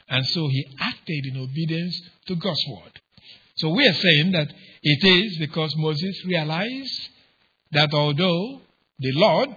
[0.10, 3.00] And so he acted in obedience to God's word.
[3.56, 4.50] So we are saying that
[4.82, 7.10] it is because Moses realized
[7.72, 8.62] that although
[9.00, 9.50] the Lord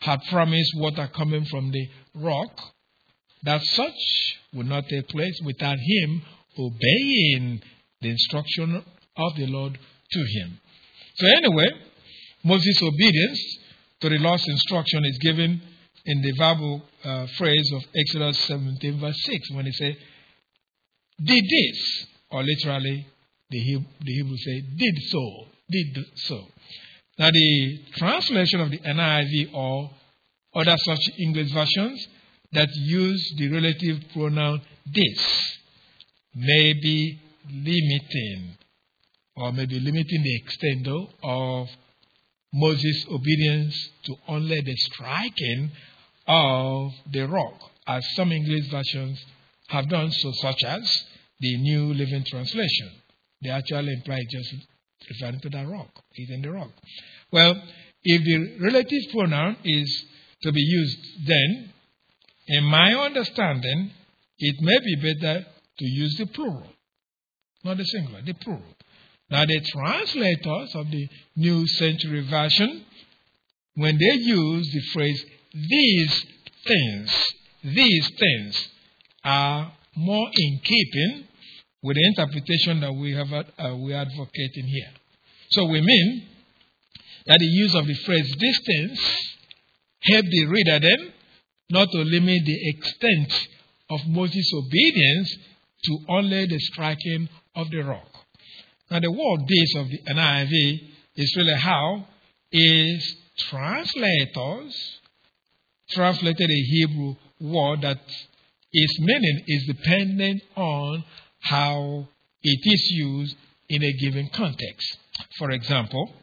[0.00, 2.74] had promised water coming from the rock,
[3.42, 6.22] that such would not take place without him
[6.58, 7.62] obeying
[8.00, 8.82] the instruction
[9.16, 9.78] of the Lord
[10.10, 10.60] to him.
[11.16, 11.68] So, anyway,
[12.44, 13.58] Moses' obedience
[14.00, 15.60] to the Lord's instruction is given
[16.04, 19.96] in the verbal uh, phrase of Exodus 17, verse 6, when he said,
[21.22, 23.06] did this, or literally,
[23.50, 26.44] the Hebrew, the Hebrew say, did so, did so.
[27.18, 29.90] Now, the translation of the NIV or
[30.54, 32.06] other such English versions
[32.52, 35.58] that use the relative pronoun this
[36.34, 37.20] may be
[37.50, 38.56] limiting
[39.36, 40.88] or maybe limiting the extent
[41.22, 41.68] of
[42.52, 45.70] Moses' obedience to only the striking
[46.26, 49.22] of the rock, as some English versions
[49.68, 50.82] have done so, such as
[51.40, 52.90] the New Living Translation.
[53.42, 54.54] They actually imply just
[55.08, 56.70] referring to that rock, hitting the rock.
[57.30, 57.62] Well,
[58.02, 60.04] if the relative pronoun is
[60.42, 61.72] to be used, then,
[62.48, 63.90] in my understanding,
[64.38, 65.44] it may be better
[65.78, 66.66] to use the plural,
[67.62, 68.74] not the singular, the plural.
[69.30, 72.84] Now, the translators of the New Century Version,
[73.74, 76.24] when they use the phrase these
[76.66, 77.32] things,
[77.62, 78.68] these things,
[79.24, 81.24] are more in keeping
[81.82, 84.90] with the interpretation that we have uh, we are advocating here.
[85.50, 86.26] So we mean
[87.26, 89.00] that the use of the phrase distance
[90.02, 91.12] help the reader then
[91.70, 93.48] not to limit the extent
[93.90, 95.36] of Moses' obedience
[95.84, 98.08] to only the striking of the rock.
[98.90, 100.80] Now the word this of the NIV
[101.16, 102.06] is really how
[102.50, 104.98] is translators
[105.90, 108.00] translated a Hebrew word that
[108.72, 111.04] its meaning is dependent on
[111.40, 112.08] how
[112.42, 113.36] it is used
[113.68, 114.98] in a given context.
[115.38, 116.14] For example,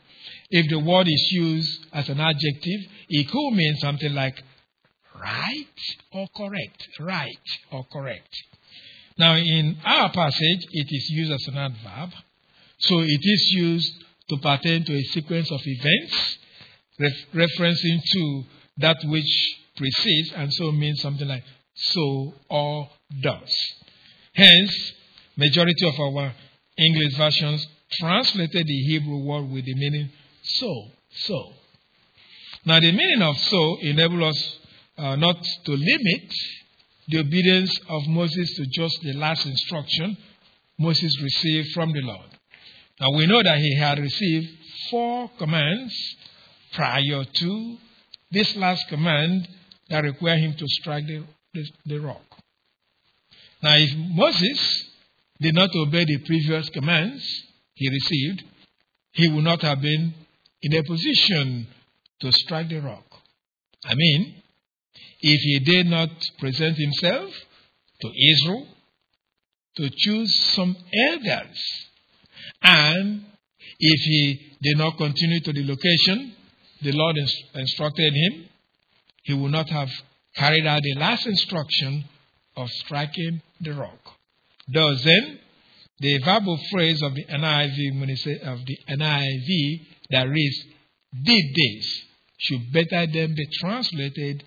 [0.50, 4.42] if the word is used as an adjective, it could mean something like
[5.20, 5.66] right
[6.14, 7.38] or correct, right
[7.72, 8.30] or correct.
[9.18, 12.12] Now, in our passage, it is used as an adverb,
[12.80, 13.94] so it is used
[14.30, 16.38] to pertain to a sequence of events
[17.00, 18.44] ref- referencing to
[18.78, 21.44] that which precedes and so means something like
[21.76, 22.90] so or
[23.22, 23.56] does.
[24.34, 24.94] Hence,
[25.38, 26.34] majority of our
[26.78, 27.66] English versions
[28.00, 30.10] translated the Hebrew word with the meaning
[30.44, 31.54] so, so.
[32.66, 34.60] Now, the meaning of so enables us
[34.98, 36.34] uh, not to limit
[37.08, 40.18] the obedience of Moses to just the last instruction
[40.80, 42.30] Moses received from the Lord.
[43.00, 44.48] Now, we know that he had received
[44.90, 45.94] four commands
[46.74, 47.78] prior to
[48.32, 49.48] this last command
[49.90, 51.24] that required him to strike the,
[51.54, 52.24] the, the rock.
[53.62, 54.90] Now, if Moses
[55.40, 57.24] did not obey the previous commands
[57.76, 58.44] he received,
[59.12, 60.14] he would not have been
[60.62, 61.68] in a position
[62.22, 63.06] to strike the rock.
[63.86, 64.42] I mean,
[65.22, 67.32] if he did not present himself
[68.02, 68.68] to Israel
[69.78, 70.76] to choose some
[71.10, 71.88] elders,
[72.62, 73.26] and
[73.80, 76.34] if he did not continue to the location
[76.82, 77.18] the Lord
[77.56, 78.46] instructed him,
[79.24, 79.90] he would not have
[80.36, 82.06] carried out the last instruction
[82.56, 84.00] of striking the rock.
[84.68, 85.40] Thus, then,
[86.00, 89.82] the verbal phrase of the NIV, of the NIV
[90.12, 90.66] that reads,
[91.24, 92.04] did this,
[92.38, 94.44] should better than be translated,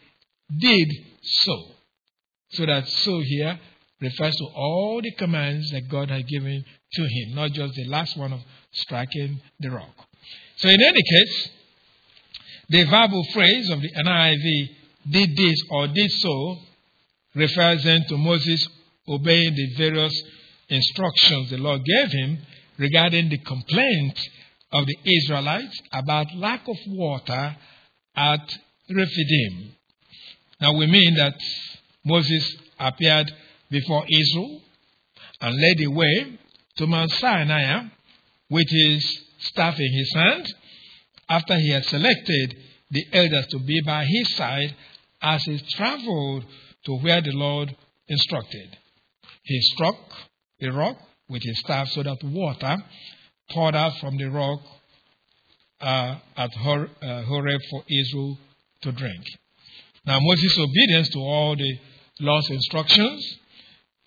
[0.57, 0.89] did
[1.23, 1.65] so.
[2.51, 3.59] So that so here
[4.01, 8.17] refers to all the commands that God had given to him, not just the last
[8.17, 8.41] one of
[8.73, 9.95] striking the rock.
[10.57, 11.49] So, in any case,
[12.71, 14.69] the verbal phrase of the NIV,
[15.11, 16.57] did this or did so,
[17.35, 18.67] refers then to Moses
[19.09, 20.23] obeying the various
[20.69, 22.39] instructions the Lord gave him
[22.79, 24.19] regarding the complaint
[24.73, 27.57] of the Israelites about lack of water
[28.17, 28.59] at
[28.91, 29.75] Rephidim.
[30.61, 31.35] Now we mean that
[32.05, 33.31] Moses appeared
[33.71, 34.61] before Israel
[35.41, 36.39] and led the way
[36.77, 37.85] to Mount Sinai
[38.51, 40.55] with his staff in his hand
[41.29, 42.57] after he had selected
[42.91, 44.75] the elders to be by his side
[45.21, 46.45] as he traveled
[46.85, 47.75] to where the Lord
[48.09, 48.77] instructed.
[49.43, 49.97] He struck
[50.59, 50.97] the rock
[51.29, 52.77] with his staff so that water
[53.51, 54.61] poured out from the rock
[55.81, 58.39] uh, at uh, Horeb for Israel
[58.83, 59.25] to drink.
[60.09, 61.79] Now, Moses' obedience to all the
[62.21, 63.39] Lord's instructions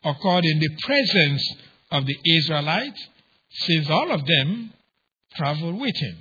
[0.04, 1.56] occurred in the presence
[1.91, 3.08] of the Israelites,
[3.52, 4.74] since all of them
[5.36, 6.18] traveled with him.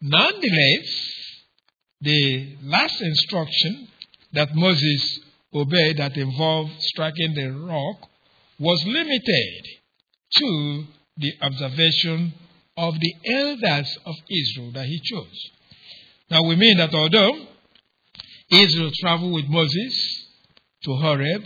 [0.00, 0.88] Nonetheless,
[2.00, 3.86] the last instruction
[4.32, 5.20] that Moses
[5.54, 8.08] obeyed that involved striking the rock
[8.58, 9.64] was limited
[10.38, 10.84] to
[11.18, 12.32] the observation
[12.76, 15.50] of the elders of Israel that he chose.
[16.32, 17.46] Now we mean that although
[18.50, 20.26] Israel traveled with Moses
[20.84, 21.42] to Horeb,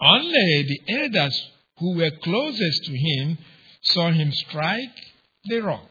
[0.00, 3.38] only the elders who were closest to him
[3.82, 4.96] saw him strike
[5.44, 5.88] the rock.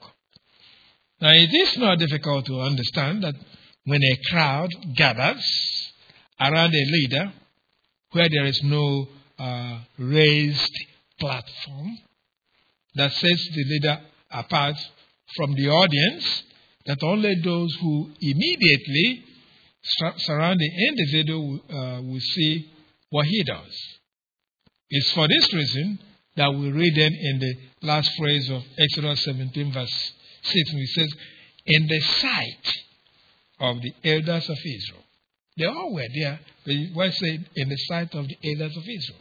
[1.22, 3.36] Now, it is not difficult to understand that
[3.84, 5.46] when a crowd gathers
[6.40, 7.34] around a leader
[8.12, 10.76] where there is no uh, raised
[11.20, 11.98] platform
[12.96, 14.00] that sets the leader
[14.32, 14.76] apart
[15.36, 16.44] from the audience,
[16.86, 19.26] that only those who immediately
[19.82, 22.72] surround the individual uh, will see
[23.10, 23.78] what he does.
[24.90, 26.00] It's for this reason
[26.36, 27.56] that we read them in the
[27.88, 30.14] last phrase of Exodus 17, verse
[30.44, 31.14] 6, and it says,
[31.66, 32.74] In the sight
[33.60, 35.04] of the elders of Israel.
[35.58, 39.20] They all were there, but why say in the sight of the elders of Israel?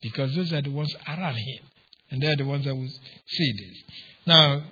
[0.00, 1.64] Because those are the ones around him,
[2.10, 3.82] and they're the ones that will see this.
[4.26, 4.62] Now,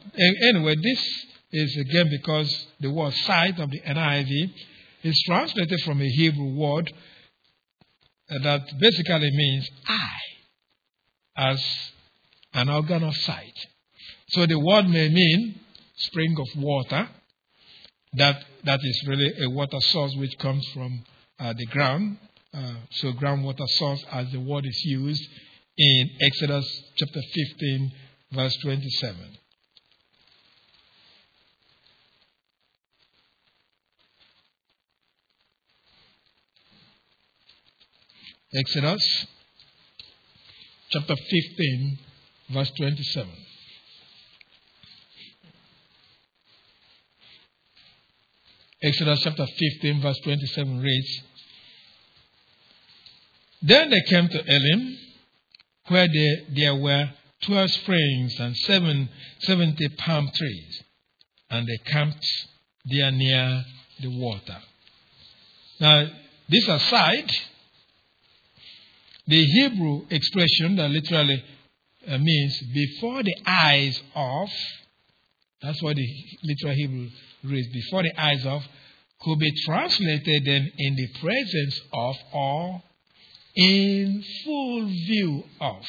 [0.49, 4.53] anyway, this is again because the word sight of the NIV
[5.03, 6.93] is translated from a Hebrew word
[8.29, 10.21] that basically means eye,
[11.37, 11.65] as
[12.55, 13.67] an organ of sight.
[14.29, 15.61] So the word may mean
[15.97, 17.09] spring of water.
[18.15, 21.05] That, that is really a water source which comes from
[21.39, 22.19] uh, the ground
[22.53, 25.23] uh, so groundwater source as the word is used
[25.77, 27.93] in Exodus chapter 15,
[28.33, 29.17] verse 27.
[38.53, 39.27] Exodus
[40.89, 41.99] chapter 15,
[42.53, 43.31] verse 27.
[48.83, 51.23] Exodus chapter 15, verse 27 reads
[53.63, 54.99] Then they came to Elim,
[55.87, 57.09] where they, there were
[57.43, 59.11] 12 springs and seven,
[59.43, 60.83] 70 palm trees,
[61.51, 62.27] and they camped
[62.87, 63.65] there near
[64.01, 64.57] the water.
[65.79, 66.09] Now,
[66.49, 67.31] this aside,
[69.27, 71.43] the Hebrew expression that literally
[72.09, 74.49] uh, means before the eyes of,
[75.62, 76.09] that's what the
[76.43, 77.09] literal Hebrew
[77.45, 78.62] reads, before the eyes of,
[79.21, 82.83] could be translated then in the presence of or
[83.55, 85.85] in full view of.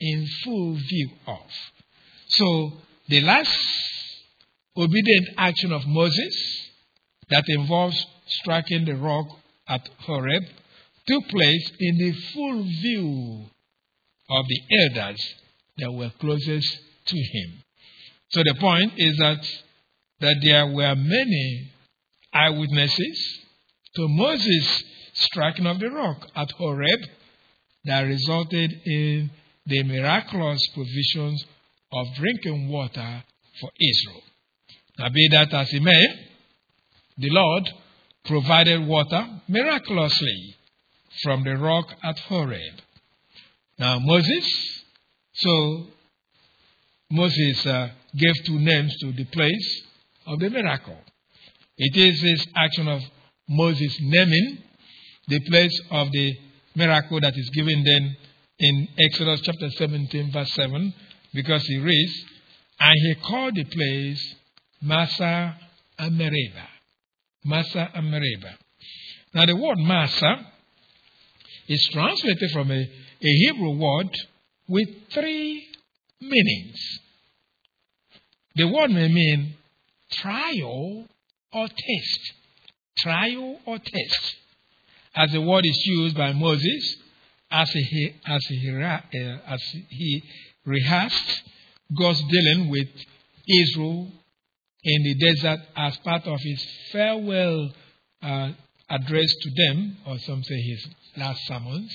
[0.00, 1.50] In full view of.
[2.28, 2.72] So
[3.08, 3.56] the last
[4.76, 6.70] obedient action of Moses
[7.30, 9.26] that involves striking the rock
[9.68, 10.42] at Horeb
[11.06, 13.44] took place in the full view
[14.28, 15.34] of the elders
[15.78, 17.62] that were closest to him.
[18.30, 19.46] So the point is that,
[20.20, 21.70] that there were many
[22.32, 23.38] eyewitnesses
[23.94, 24.84] to Moses'
[25.14, 27.00] striking of the rock at Horeb
[27.84, 29.30] that resulted in
[29.64, 31.44] the miraculous provisions
[31.92, 33.22] of drinking water
[33.60, 34.22] for Israel.
[34.98, 36.04] Now, be that as it may,
[37.18, 37.70] the Lord
[38.24, 40.56] provided water miraculously
[41.22, 42.80] from the rock at Horeb.
[43.78, 44.82] Now, Moses,
[45.34, 45.86] so
[47.10, 49.82] Moses uh, gave two names to the place
[50.26, 50.98] of the miracle.
[51.78, 53.02] It is this action of
[53.48, 54.58] Moses naming
[55.28, 56.34] the place of the
[56.74, 58.16] miracle that is given then
[58.58, 60.94] in Exodus chapter 17, verse 7,
[61.34, 62.24] because he reads,
[62.80, 64.34] And he called the place
[64.80, 65.56] Massah
[65.98, 66.18] and.
[67.44, 68.44] Massah and.
[69.34, 70.46] Now, the word Massah
[71.68, 72.88] is translated from a, a
[73.20, 74.10] Hebrew word
[74.68, 75.66] with three
[76.20, 76.98] meanings.
[78.54, 79.54] The word may mean
[80.12, 81.06] trial
[81.52, 82.32] or test.
[82.98, 84.36] Trial or test.
[85.14, 86.96] As the word is used by Moses,
[87.50, 88.98] as he, as he, uh,
[89.46, 90.22] as he
[90.64, 91.42] rehearsed
[91.96, 92.88] God's dealing with
[93.48, 94.08] Israel
[94.82, 97.70] in the desert as part of his farewell
[98.22, 98.50] uh,
[98.88, 100.86] address to them, or some say his
[101.16, 101.92] last sermons,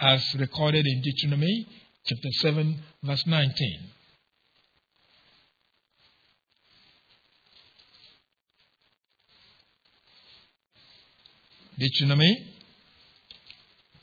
[0.00, 1.66] as recorded in Deuteronomy
[2.04, 3.78] chapter 7, verse 19.
[11.78, 12.54] Deuteronomy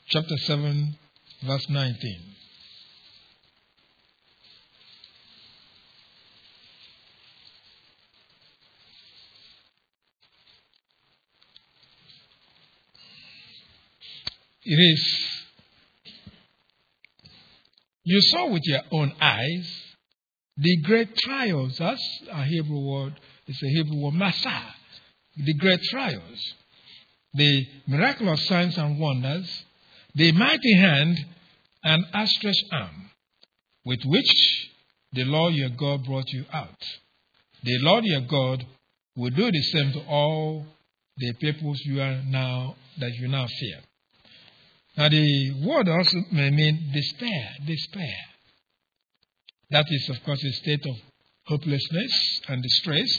[0.07, 0.97] chapter 7,
[1.43, 1.95] verse 19.
[14.73, 15.03] It is,
[18.05, 19.69] you saw with your own eyes
[20.55, 21.75] the great trials.
[21.77, 23.19] That's a Hebrew word.
[23.47, 24.73] It's a Hebrew word, Massah.
[25.35, 26.53] The great trials.
[27.33, 29.65] The miraculous signs and wonders.
[30.15, 31.17] The mighty hand
[31.83, 33.09] and outstretched arm
[33.83, 34.71] with which
[35.11, 36.81] the Lord your God brought you out.
[37.61, 38.65] The Lord your God
[39.17, 40.65] will do the same to all
[41.17, 43.81] the peoples you are now that you now fear.
[45.01, 48.17] Now, the word also may mean despair, despair.
[49.71, 50.95] That is, of course, a state of
[51.47, 53.09] hopelessness and distress,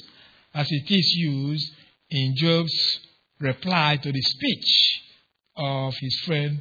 [0.55, 1.73] as it is used
[2.09, 3.01] in Job's
[3.41, 5.03] reply to the speech
[5.57, 6.61] of his friend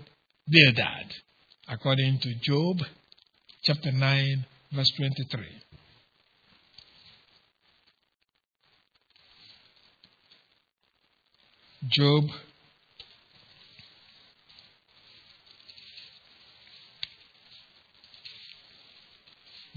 [0.50, 1.14] Bildad,
[1.68, 2.78] according to Job
[3.64, 5.46] chapter 9, verse 23.
[11.90, 12.24] Job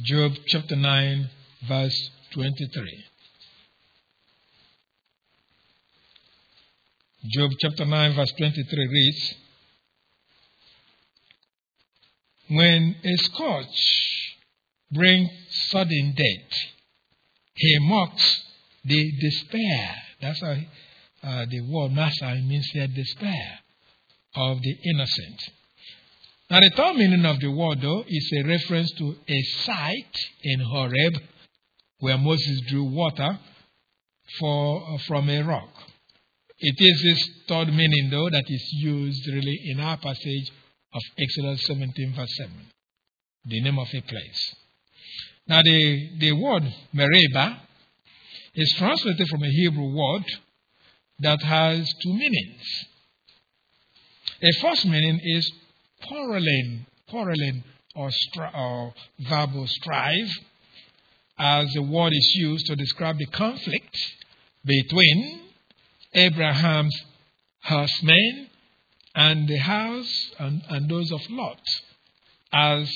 [0.02, 1.30] Job chapter 9,
[1.68, 3.04] verse 23.
[7.26, 9.34] Job chapter 9, verse 23 reads
[12.50, 14.36] When a scourge
[14.90, 15.30] brings
[15.70, 16.58] sudden death,
[17.54, 18.42] he mocks
[18.84, 19.94] the despair.
[20.20, 20.56] That's how
[21.22, 23.60] uh, the word Massah means here despair
[24.34, 25.50] of the innocent.
[26.50, 30.60] Now, the third meaning of the word, though, is a reference to a site in
[30.60, 31.14] Horeb
[32.00, 33.38] where Moses drew water
[34.38, 35.70] for, uh, from a rock.
[36.58, 40.52] It is this third meaning, though, that is used really in our passage
[40.92, 42.52] of Exodus 17, verse 7,
[43.46, 44.54] the name of a place.
[45.46, 47.58] Now, the, the word Meribah
[48.54, 50.24] is translated from a Hebrew word
[51.20, 52.62] that has two meanings.
[54.42, 55.50] A first meaning is
[56.06, 58.94] quarreling, quarreling or, stri- or
[59.28, 60.32] verbal strife,
[61.38, 63.96] as the word is used to describe the conflict
[64.64, 65.40] between
[66.12, 66.94] Abraham's
[67.62, 68.48] horsemen
[69.14, 71.60] and the house and, and those of Lot,
[72.52, 72.90] as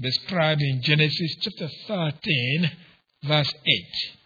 [0.00, 2.70] described in Genesis chapter 13,
[3.24, 4.21] verse 8.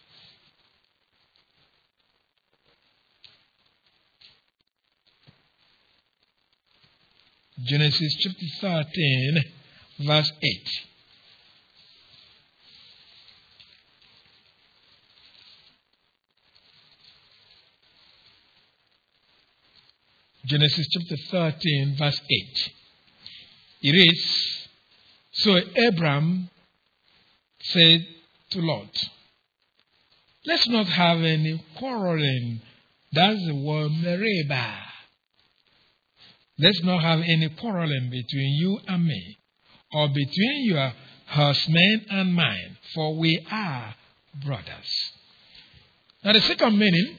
[7.63, 9.43] Genesis chapter 13,
[10.05, 10.69] verse 8.
[20.45, 22.73] Genesis chapter 13, verse 8.
[23.81, 24.67] It reads
[25.31, 26.49] So Abram
[27.59, 28.05] said
[28.51, 28.95] to Lot,
[30.45, 32.61] Let's not have any quarreling.
[33.11, 34.86] That's the word Meribah.
[36.59, 39.37] Let's not have any quarreling between you and me,
[39.91, 40.91] or between your
[41.27, 43.95] husband and mine, for we are
[44.43, 45.13] brothers.
[46.23, 47.17] Now, the second meaning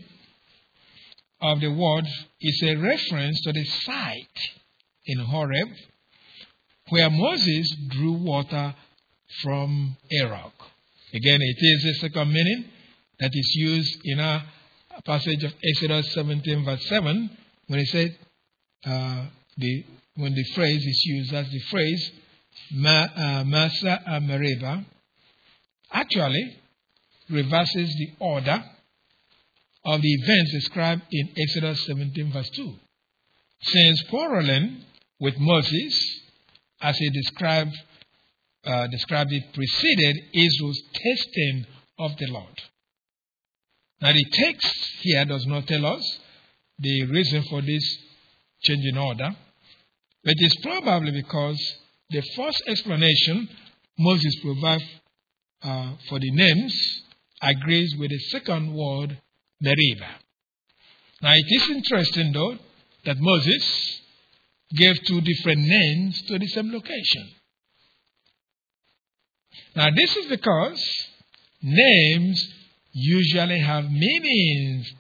[1.41, 2.07] of the word
[2.41, 4.41] is a reference to the site
[5.07, 5.69] in Horeb
[6.89, 8.75] where Moses drew water
[9.43, 10.55] from a rock.
[11.15, 12.65] Again, it is a second meaning
[13.21, 14.45] that is used in a
[15.05, 17.31] passage of Exodus 17, verse 7,
[17.69, 18.17] when he said,
[18.85, 19.27] uh,
[19.57, 19.85] the,
[20.17, 22.13] when the phrase is used as the phrase
[22.85, 24.87] uh, Massah and
[25.93, 26.57] actually
[27.31, 28.63] reverses the order
[29.85, 32.75] of the events described in Exodus 17, verse 2.
[33.63, 34.83] Since quarreling
[35.21, 36.21] with Moses,
[36.81, 37.77] as he described,
[38.65, 41.67] uh, described it, preceded Israel's testing
[41.99, 42.63] of the Lord.
[44.01, 46.21] Now, the text here does not tell us
[46.79, 47.83] the reason for this
[48.63, 49.31] change in order,
[50.25, 51.59] but it is probably because
[52.11, 53.49] the first explanation
[53.99, 54.85] Moses provides
[55.63, 57.03] uh, for the names
[57.43, 59.19] agrees with the second word
[59.61, 60.19] Meribah.
[61.21, 62.57] Now it is interesting though
[63.05, 64.01] that Moses
[64.77, 67.29] gave two different names to the same location.
[69.75, 70.83] Now this is because
[71.63, 72.55] names
[72.93, 74.93] usually have meanings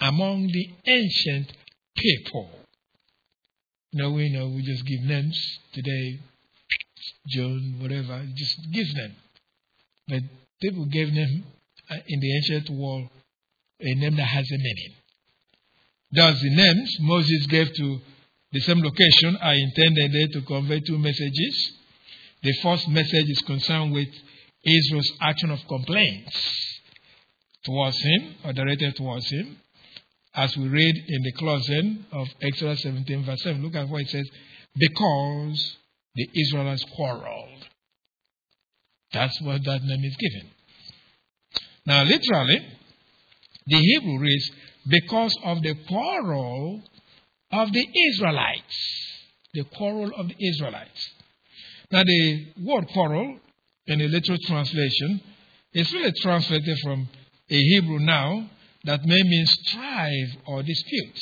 [0.00, 1.52] among the ancient
[1.96, 2.50] people.
[3.94, 5.38] No, we we just give names
[5.74, 6.18] today,
[7.28, 9.16] John, whatever, just give them.
[10.08, 10.22] But
[10.62, 11.44] people gave them
[11.90, 13.08] uh, in the ancient world
[13.80, 14.94] a name that has a meaning.
[16.10, 18.00] Thus, the names Moses gave to
[18.52, 21.72] the same location are intended there to convey two messages.
[22.42, 24.08] The first message is concerned with
[24.64, 26.80] Israel's action of complaints
[27.64, 29.58] towards him or directed towards him.
[30.34, 34.08] As we read in the closing of Exodus 17, verse 7, look at what it
[34.08, 34.28] says
[34.74, 35.76] because
[36.14, 37.66] the Israelites quarreled.
[39.12, 40.50] That's what that name is given.
[41.84, 42.66] Now, literally,
[43.66, 44.50] the Hebrew reads,
[44.88, 46.82] because of the quarrel
[47.50, 49.10] of the Israelites.
[49.52, 51.10] The quarrel of the Israelites.
[51.90, 53.38] Now, the word quarrel
[53.86, 55.20] in the literal translation
[55.74, 57.08] is really translated from
[57.50, 58.48] a Hebrew now
[58.84, 61.18] that may mean strife or dispute.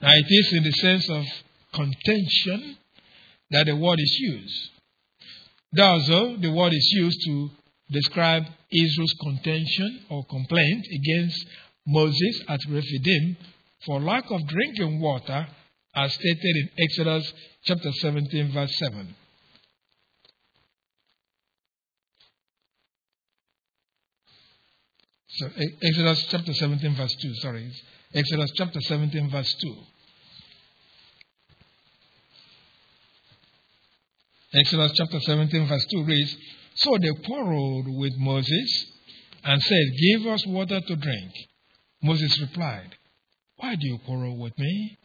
[0.00, 1.24] Now, it is in the sense of
[1.74, 2.76] contention
[3.50, 4.70] that the word is used.
[5.78, 7.50] Also, the word is used to
[7.90, 11.46] describe Israel's contention or complaint against
[11.86, 13.36] Moses at Rephidim
[13.84, 15.46] for lack of drinking water,
[15.94, 17.32] as stated in Exodus
[17.64, 19.14] chapter 17, verse 7.
[25.32, 25.48] So,
[25.82, 27.72] Exodus chapter 17, verse 2, sorry.
[28.14, 29.76] Exodus chapter 17, verse 2.
[34.52, 36.36] Exodus chapter 17, verse 2 reads,
[36.74, 38.86] so they quarreled with Moses
[39.44, 41.32] and said, Give us water to drink.
[42.02, 42.96] Moses replied,
[43.56, 44.98] Why do you quarrel with me?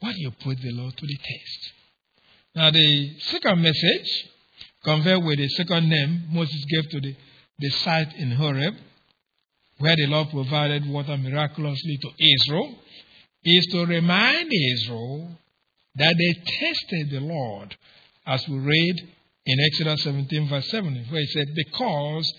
[0.00, 1.72] Why do you put the law to the test?
[2.54, 4.28] Now, the second message,
[4.84, 7.16] conveyed with the second name Moses gave to the,
[7.58, 8.74] the site in Horeb,
[9.82, 12.72] where the Lord provided water miraculously to Israel,
[13.42, 15.28] is to remind Israel
[15.96, 17.76] that they tested the Lord,
[18.24, 18.94] as we read
[19.44, 22.32] in Exodus 17, verse 7, where he said, Because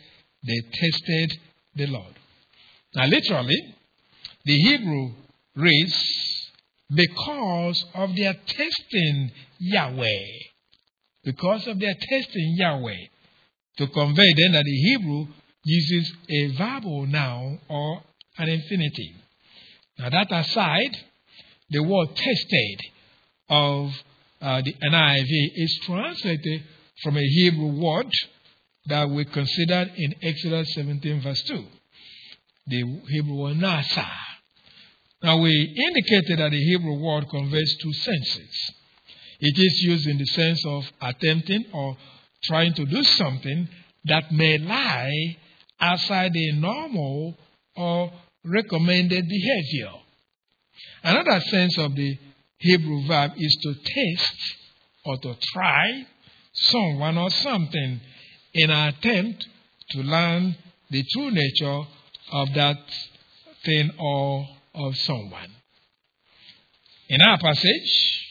[0.47, 1.33] they tested
[1.75, 2.13] the Lord.
[2.95, 3.75] Now, literally,
[4.45, 5.11] the Hebrew
[5.57, 6.49] reads,
[6.95, 10.27] because of their testing Yahweh.
[11.25, 13.07] Because of their testing Yahweh.
[13.79, 15.27] To convey then that the Hebrew
[15.63, 18.01] uses a verbal noun or
[18.37, 19.15] an infinitive.
[19.97, 20.97] Now, that aside,
[21.69, 22.79] the word tested
[23.49, 23.91] of
[24.41, 26.63] uh, the NIV is translated
[27.01, 28.11] from a Hebrew word
[28.87, 31.63] that we considered in Exodus 17, verse 2.
[32.67, 34.07] The Hebrew word nasa.
[35.21, 38.71] Now, we indicated that the Hebrew word conveys two senses.
[39.39, 41.97] It is used in the sense of attempting or
[42.43, 43.69] trying to do something
[44.05, 45.37] that may lie
[45.83, 47.37] outside the normal
[47.75, 48.11] or
[48.45, 49.91] recommended behavior.
[51.03, 52.17] Another sense of the
[52.57, 54.55] Hebrew verb is to test
[55.05, 56.05] or to try
[56.53, 57.99] someone or something
[58.53, 59.47] in an attempt
[59.89, 60.55] to learn
[60.89, 61.81] the true nature
[62.31, 62.77] of that
[63.65, 65.51] thing or of someone.
[67.09, 68.25] In our passage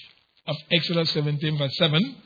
[0.46, 2.16] of Exodus 17, verse 7,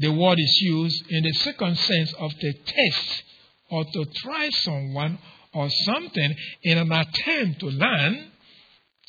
[0.00, 3.22] the word is used in the second sense of the test
[3.70, 5.18] or to try someone
[5.52, 8.30] or something in an attempt to learn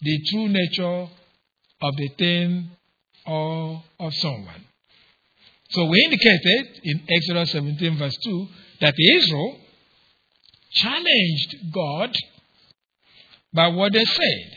[0.01, 1.07] the true nature
[1.81, 2.69] of the thing
[3.25, 4.63] or of someone.
[5.69, 8.47] So we indicated in Exodus 17, verse 2,
[8.81, 9.59] that Israel
[10.71, 12.15] challenged God
[13.53, 14.51] by what they said.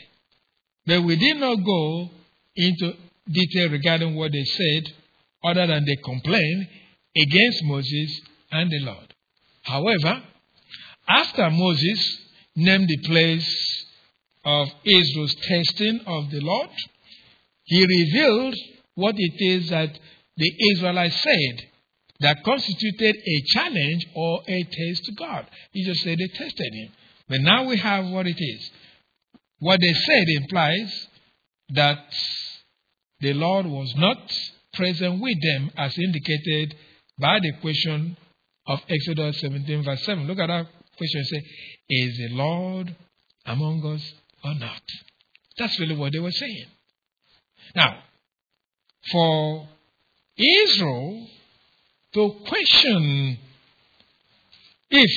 [0.86, 2.10] But we did not go
[2.54, 2.92] into
[3.28, 4.92] detail regarding what they said,
[5.42, 6.68] other than they complained
[7.16, 8.20] against Moses
[8.52, 9.09] and the Lord.
[9.70, 10.22] However,
[11.08, 12.18] after Moses
[12.56, 13.86] named the place
[14.44, 16.70] of Israel's testing of the Lord,
[17.64, 18.56] he revealed
[18.94, 19.96] what it is that
[20.36, 21.68] the Israelites said
[22.20, 25.46] that constituted a challenge or a test to God.
[25.72, 26.92] He just said they tested him.
[27.28, 28.70] But now we have what it is.
[29.60, 31.06] What they said implies
[31.74, 32.04] that
[33.20, 34.18] the Lord was not
[34.74, 36.74] present with them as indicated
[37.20, 38.16] by the question
[38.70, 40.26] of Exodus 17, verse 7.
[40.26, 40.66] Look at that
[40.96, 41.24] question.
[41.24, 41.42] Say,
[41.88, 42.94] Is the Lord
[43.44, 44.12] among us
[44.44, 44.82] or not?
[45.58, 46.66] That's really what they were saying.
[47.74, 47.98] Now,
[49.10, 49.68] for
[50.36, 51.26] Israel
[52.14, 53.38] to question
[54.90, 55.10] if,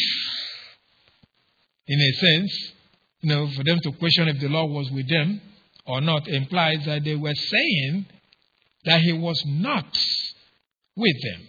[1.87, 2.73] in a sense,
[3.21, 5.41] you know, for them to question if the Lord was with them
[5.85, 8.05] or not implies that they were saying
[8.85, 9.97] that he was not
[10.95, 11.47] with them.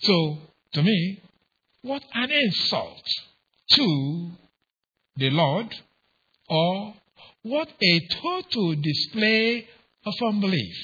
[0.00, 0.38] So,
[0.72, 1.20] to me,
[1.82, 3.04] what an insult
[3.72, 4.30] to
[5.16, 5.74] the Lord,
[6.48, 6.94] or
[7.42, 9.66] what a total display
[10.06, 10.76] of unbelief.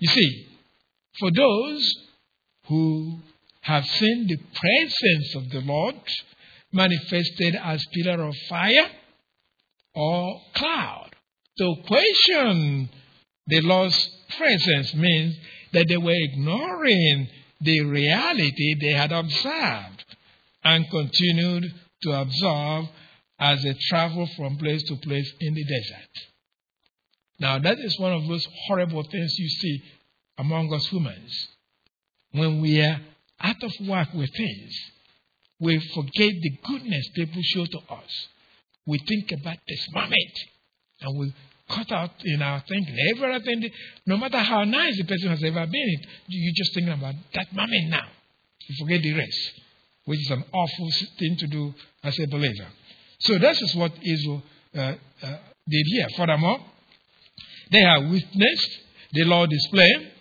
[0.00, 0.46] You see,
[1.18, 1.92] for those
[2.66, 3.18] who
[3.62, 5.96] have seen the presence of the Lord
[6.72, 8.90] manifested as pillar of fire
[9.94, 11.10] or cloud,
[11.58, 12.88] to question
[13.46, 15.36] the Lord's presence means
[15.72, 17.28] that they were ignoring
[17.60, 20.04] the reality they had observed
[20.64, 21.64] and continued
[22.02, 22.84] to observe
[23.38, 26.10] as they traveled from place to place in the desert.
[27.40, 29.82] Now, that is one of those horrible things you see
[30.38, 31.48] among us humans.
[32.32, 33.00] When we are
[33.40, 34.72] out of work with things,
[35.60, 38.28] we forget the goodness people show to us.
[38.86, 40.32] We think about this moment
[41.00, 41.34] and we
[41.68, 43.70] cut out in our thinking everything,
[44.06, 45.96] no matter how nice the person has ever been,
[46.28, 48.06] you're just think about that moment now.
[48.66, 49.52] You forget the rest,
[50.04, 52.66] which is an awful thing to do as a believer.
[53.20, 54.42] So this is what Israel
[54.74, 55.38] uh, uh,
[55.68, 56.06] did here.
[56.16, 56.60] Furthermore,
[57.70, 58.78] they have witnessed
[59.12, 60.12] the Lord display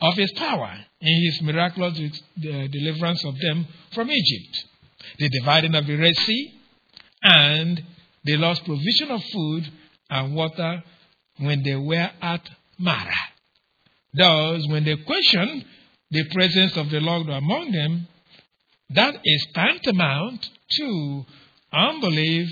[0.00, 1.98] of his power in his miraculous
[2.38, 4.64] deliverance of them from Egypt,
[5.18, 6.52] the dividing of the Red Sea,
[7.22, 7.82] and
[8.24, 9.72] the Lord's provision of food
[10.10, 10.82] and water
[11.38, 12.48] when they were at
[12.78, 13.12] Marah.
[14.14, 15.64] Thus, when they questioned
[16.10, 18.08] the presence of the Lord among them,
[18.90, 20.48] that is tantamount
[20.78, 21.24] to
[21.72, 22.48] unbelief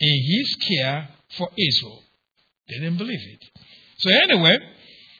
[0.00, 2.02] in his care for Israel.
[2.68, 3.44] They didn't believe it.
[3.98, 4.58] So, anyway,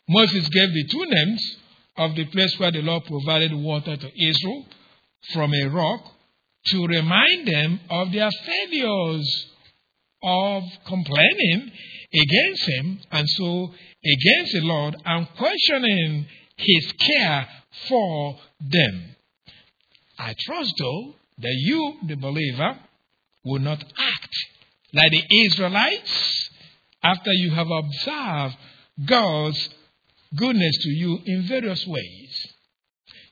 [0.09, 1.57] Moses gave the two names
[1.97, 4.67] of the place where the Lord provided water to Israel
[5.33, 6.13] from a rock
[6.67, 9.47] to remind them of their failures
[10.23, 11.71] of complaining
[12.13, 17.49] against him and so against the Lord and questioning his care
[17.89, 19.17] for them.
[20.19, 22.79] I trust, though, that you, the believer,
[23.45, 24.37] will not act
[24.93, 26.51] like the Israelites
[27.03, 28.57] after you have observed
[29.05, 29.69] God's
[30.35, 32.47] goodness to you in various ways.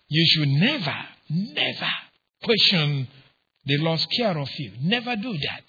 [0.09, 0.95] You should never,
[1.31, 1.91] never
[2.43, 3.09] question
[3.65, 4.73] the Lord's care of you.
[4.83, 5.65] Never do that.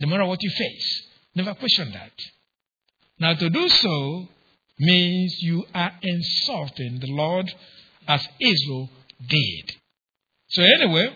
[0.00, 1.02] No matter what you face.
[1.34, 2.12] Never question that.
[3.18, 4.28] Now, to do so
[4.78, 7.52] means you are insulting the Lord
[8.06, 8.90] as Israel
[9.28, 9.72] did.
[10.50, 11.12] So, anyway,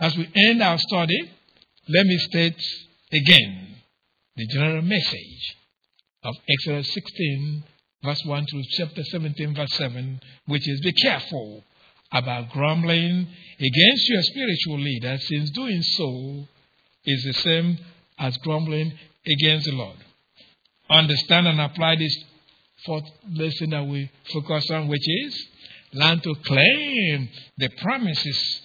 [0.00, 1.30] as we end our study,
[1.88, 2.60] let me state
[3.12, 3.76] again
[4.36, 5.56] the general message
[6.24, 7.64] of Exodus 16,
[8.02, 11.62] verse 1 through chapter 17, verse 7, which is be careful
[12.12, 13.28] about grumbling
[13.58, 16.48] against your spiritual leader, since doing so
[17.04, 17.78] is the same
[18.18, 18.92] as grumbling
[19.26, 19.96] against the Lord.
[20.88, 22.16] Understand and apply this
[22.84, 25.46] fourth lesson that we focus on, which is
[25.92, 28.60] learn to claim the promises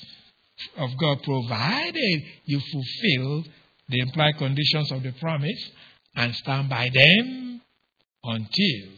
[0.77, 3.43] of God provided you fulfill
[3.87, 5.71] the implied conditions of the promise
[6.15, 7.61] and stand by them
[8.23, 8.91] until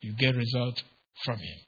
[0.00, 0.82] you get results
[1.24, 1.58] from Him.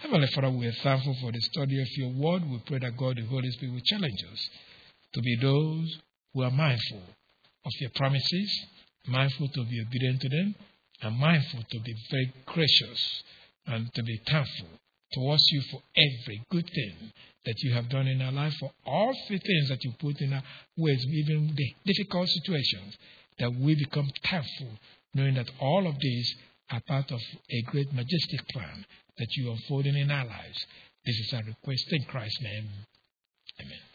[0.00, 2.42] Heavenly Father, we are thankful for the study of your word.
[2.50, 4.48] We pray that God, the Holy Spirit, will challenge us
[5.14, 5.98] to be those
[6.34, 7.02] who are mindful
[7.64, 8.66] of your promises,
[9.06, 10.54] mindful to be obedient to them,
[11.02, 13.22] and mindful to be very gracious
[13.66, 14.68] and to be thankful
[15.12, 17.12] towards you for every good thing
[17.44, 20.32] that you have done in our life, for all the things that you put in
[20.32, 20.42] our
[20.76, 22.96] ways, even the difficult situations,
[23.38, 24.78] that we become thankful,
[25.14, 26.34] knowing that all of these
[26.70, 28.84] are part of a great majestic plan
[29.18, 30.66] that you are unfolding in our lives.
[31.04, 32.68] This is our request in Christ's name.
[33.60, 33.91] Amen.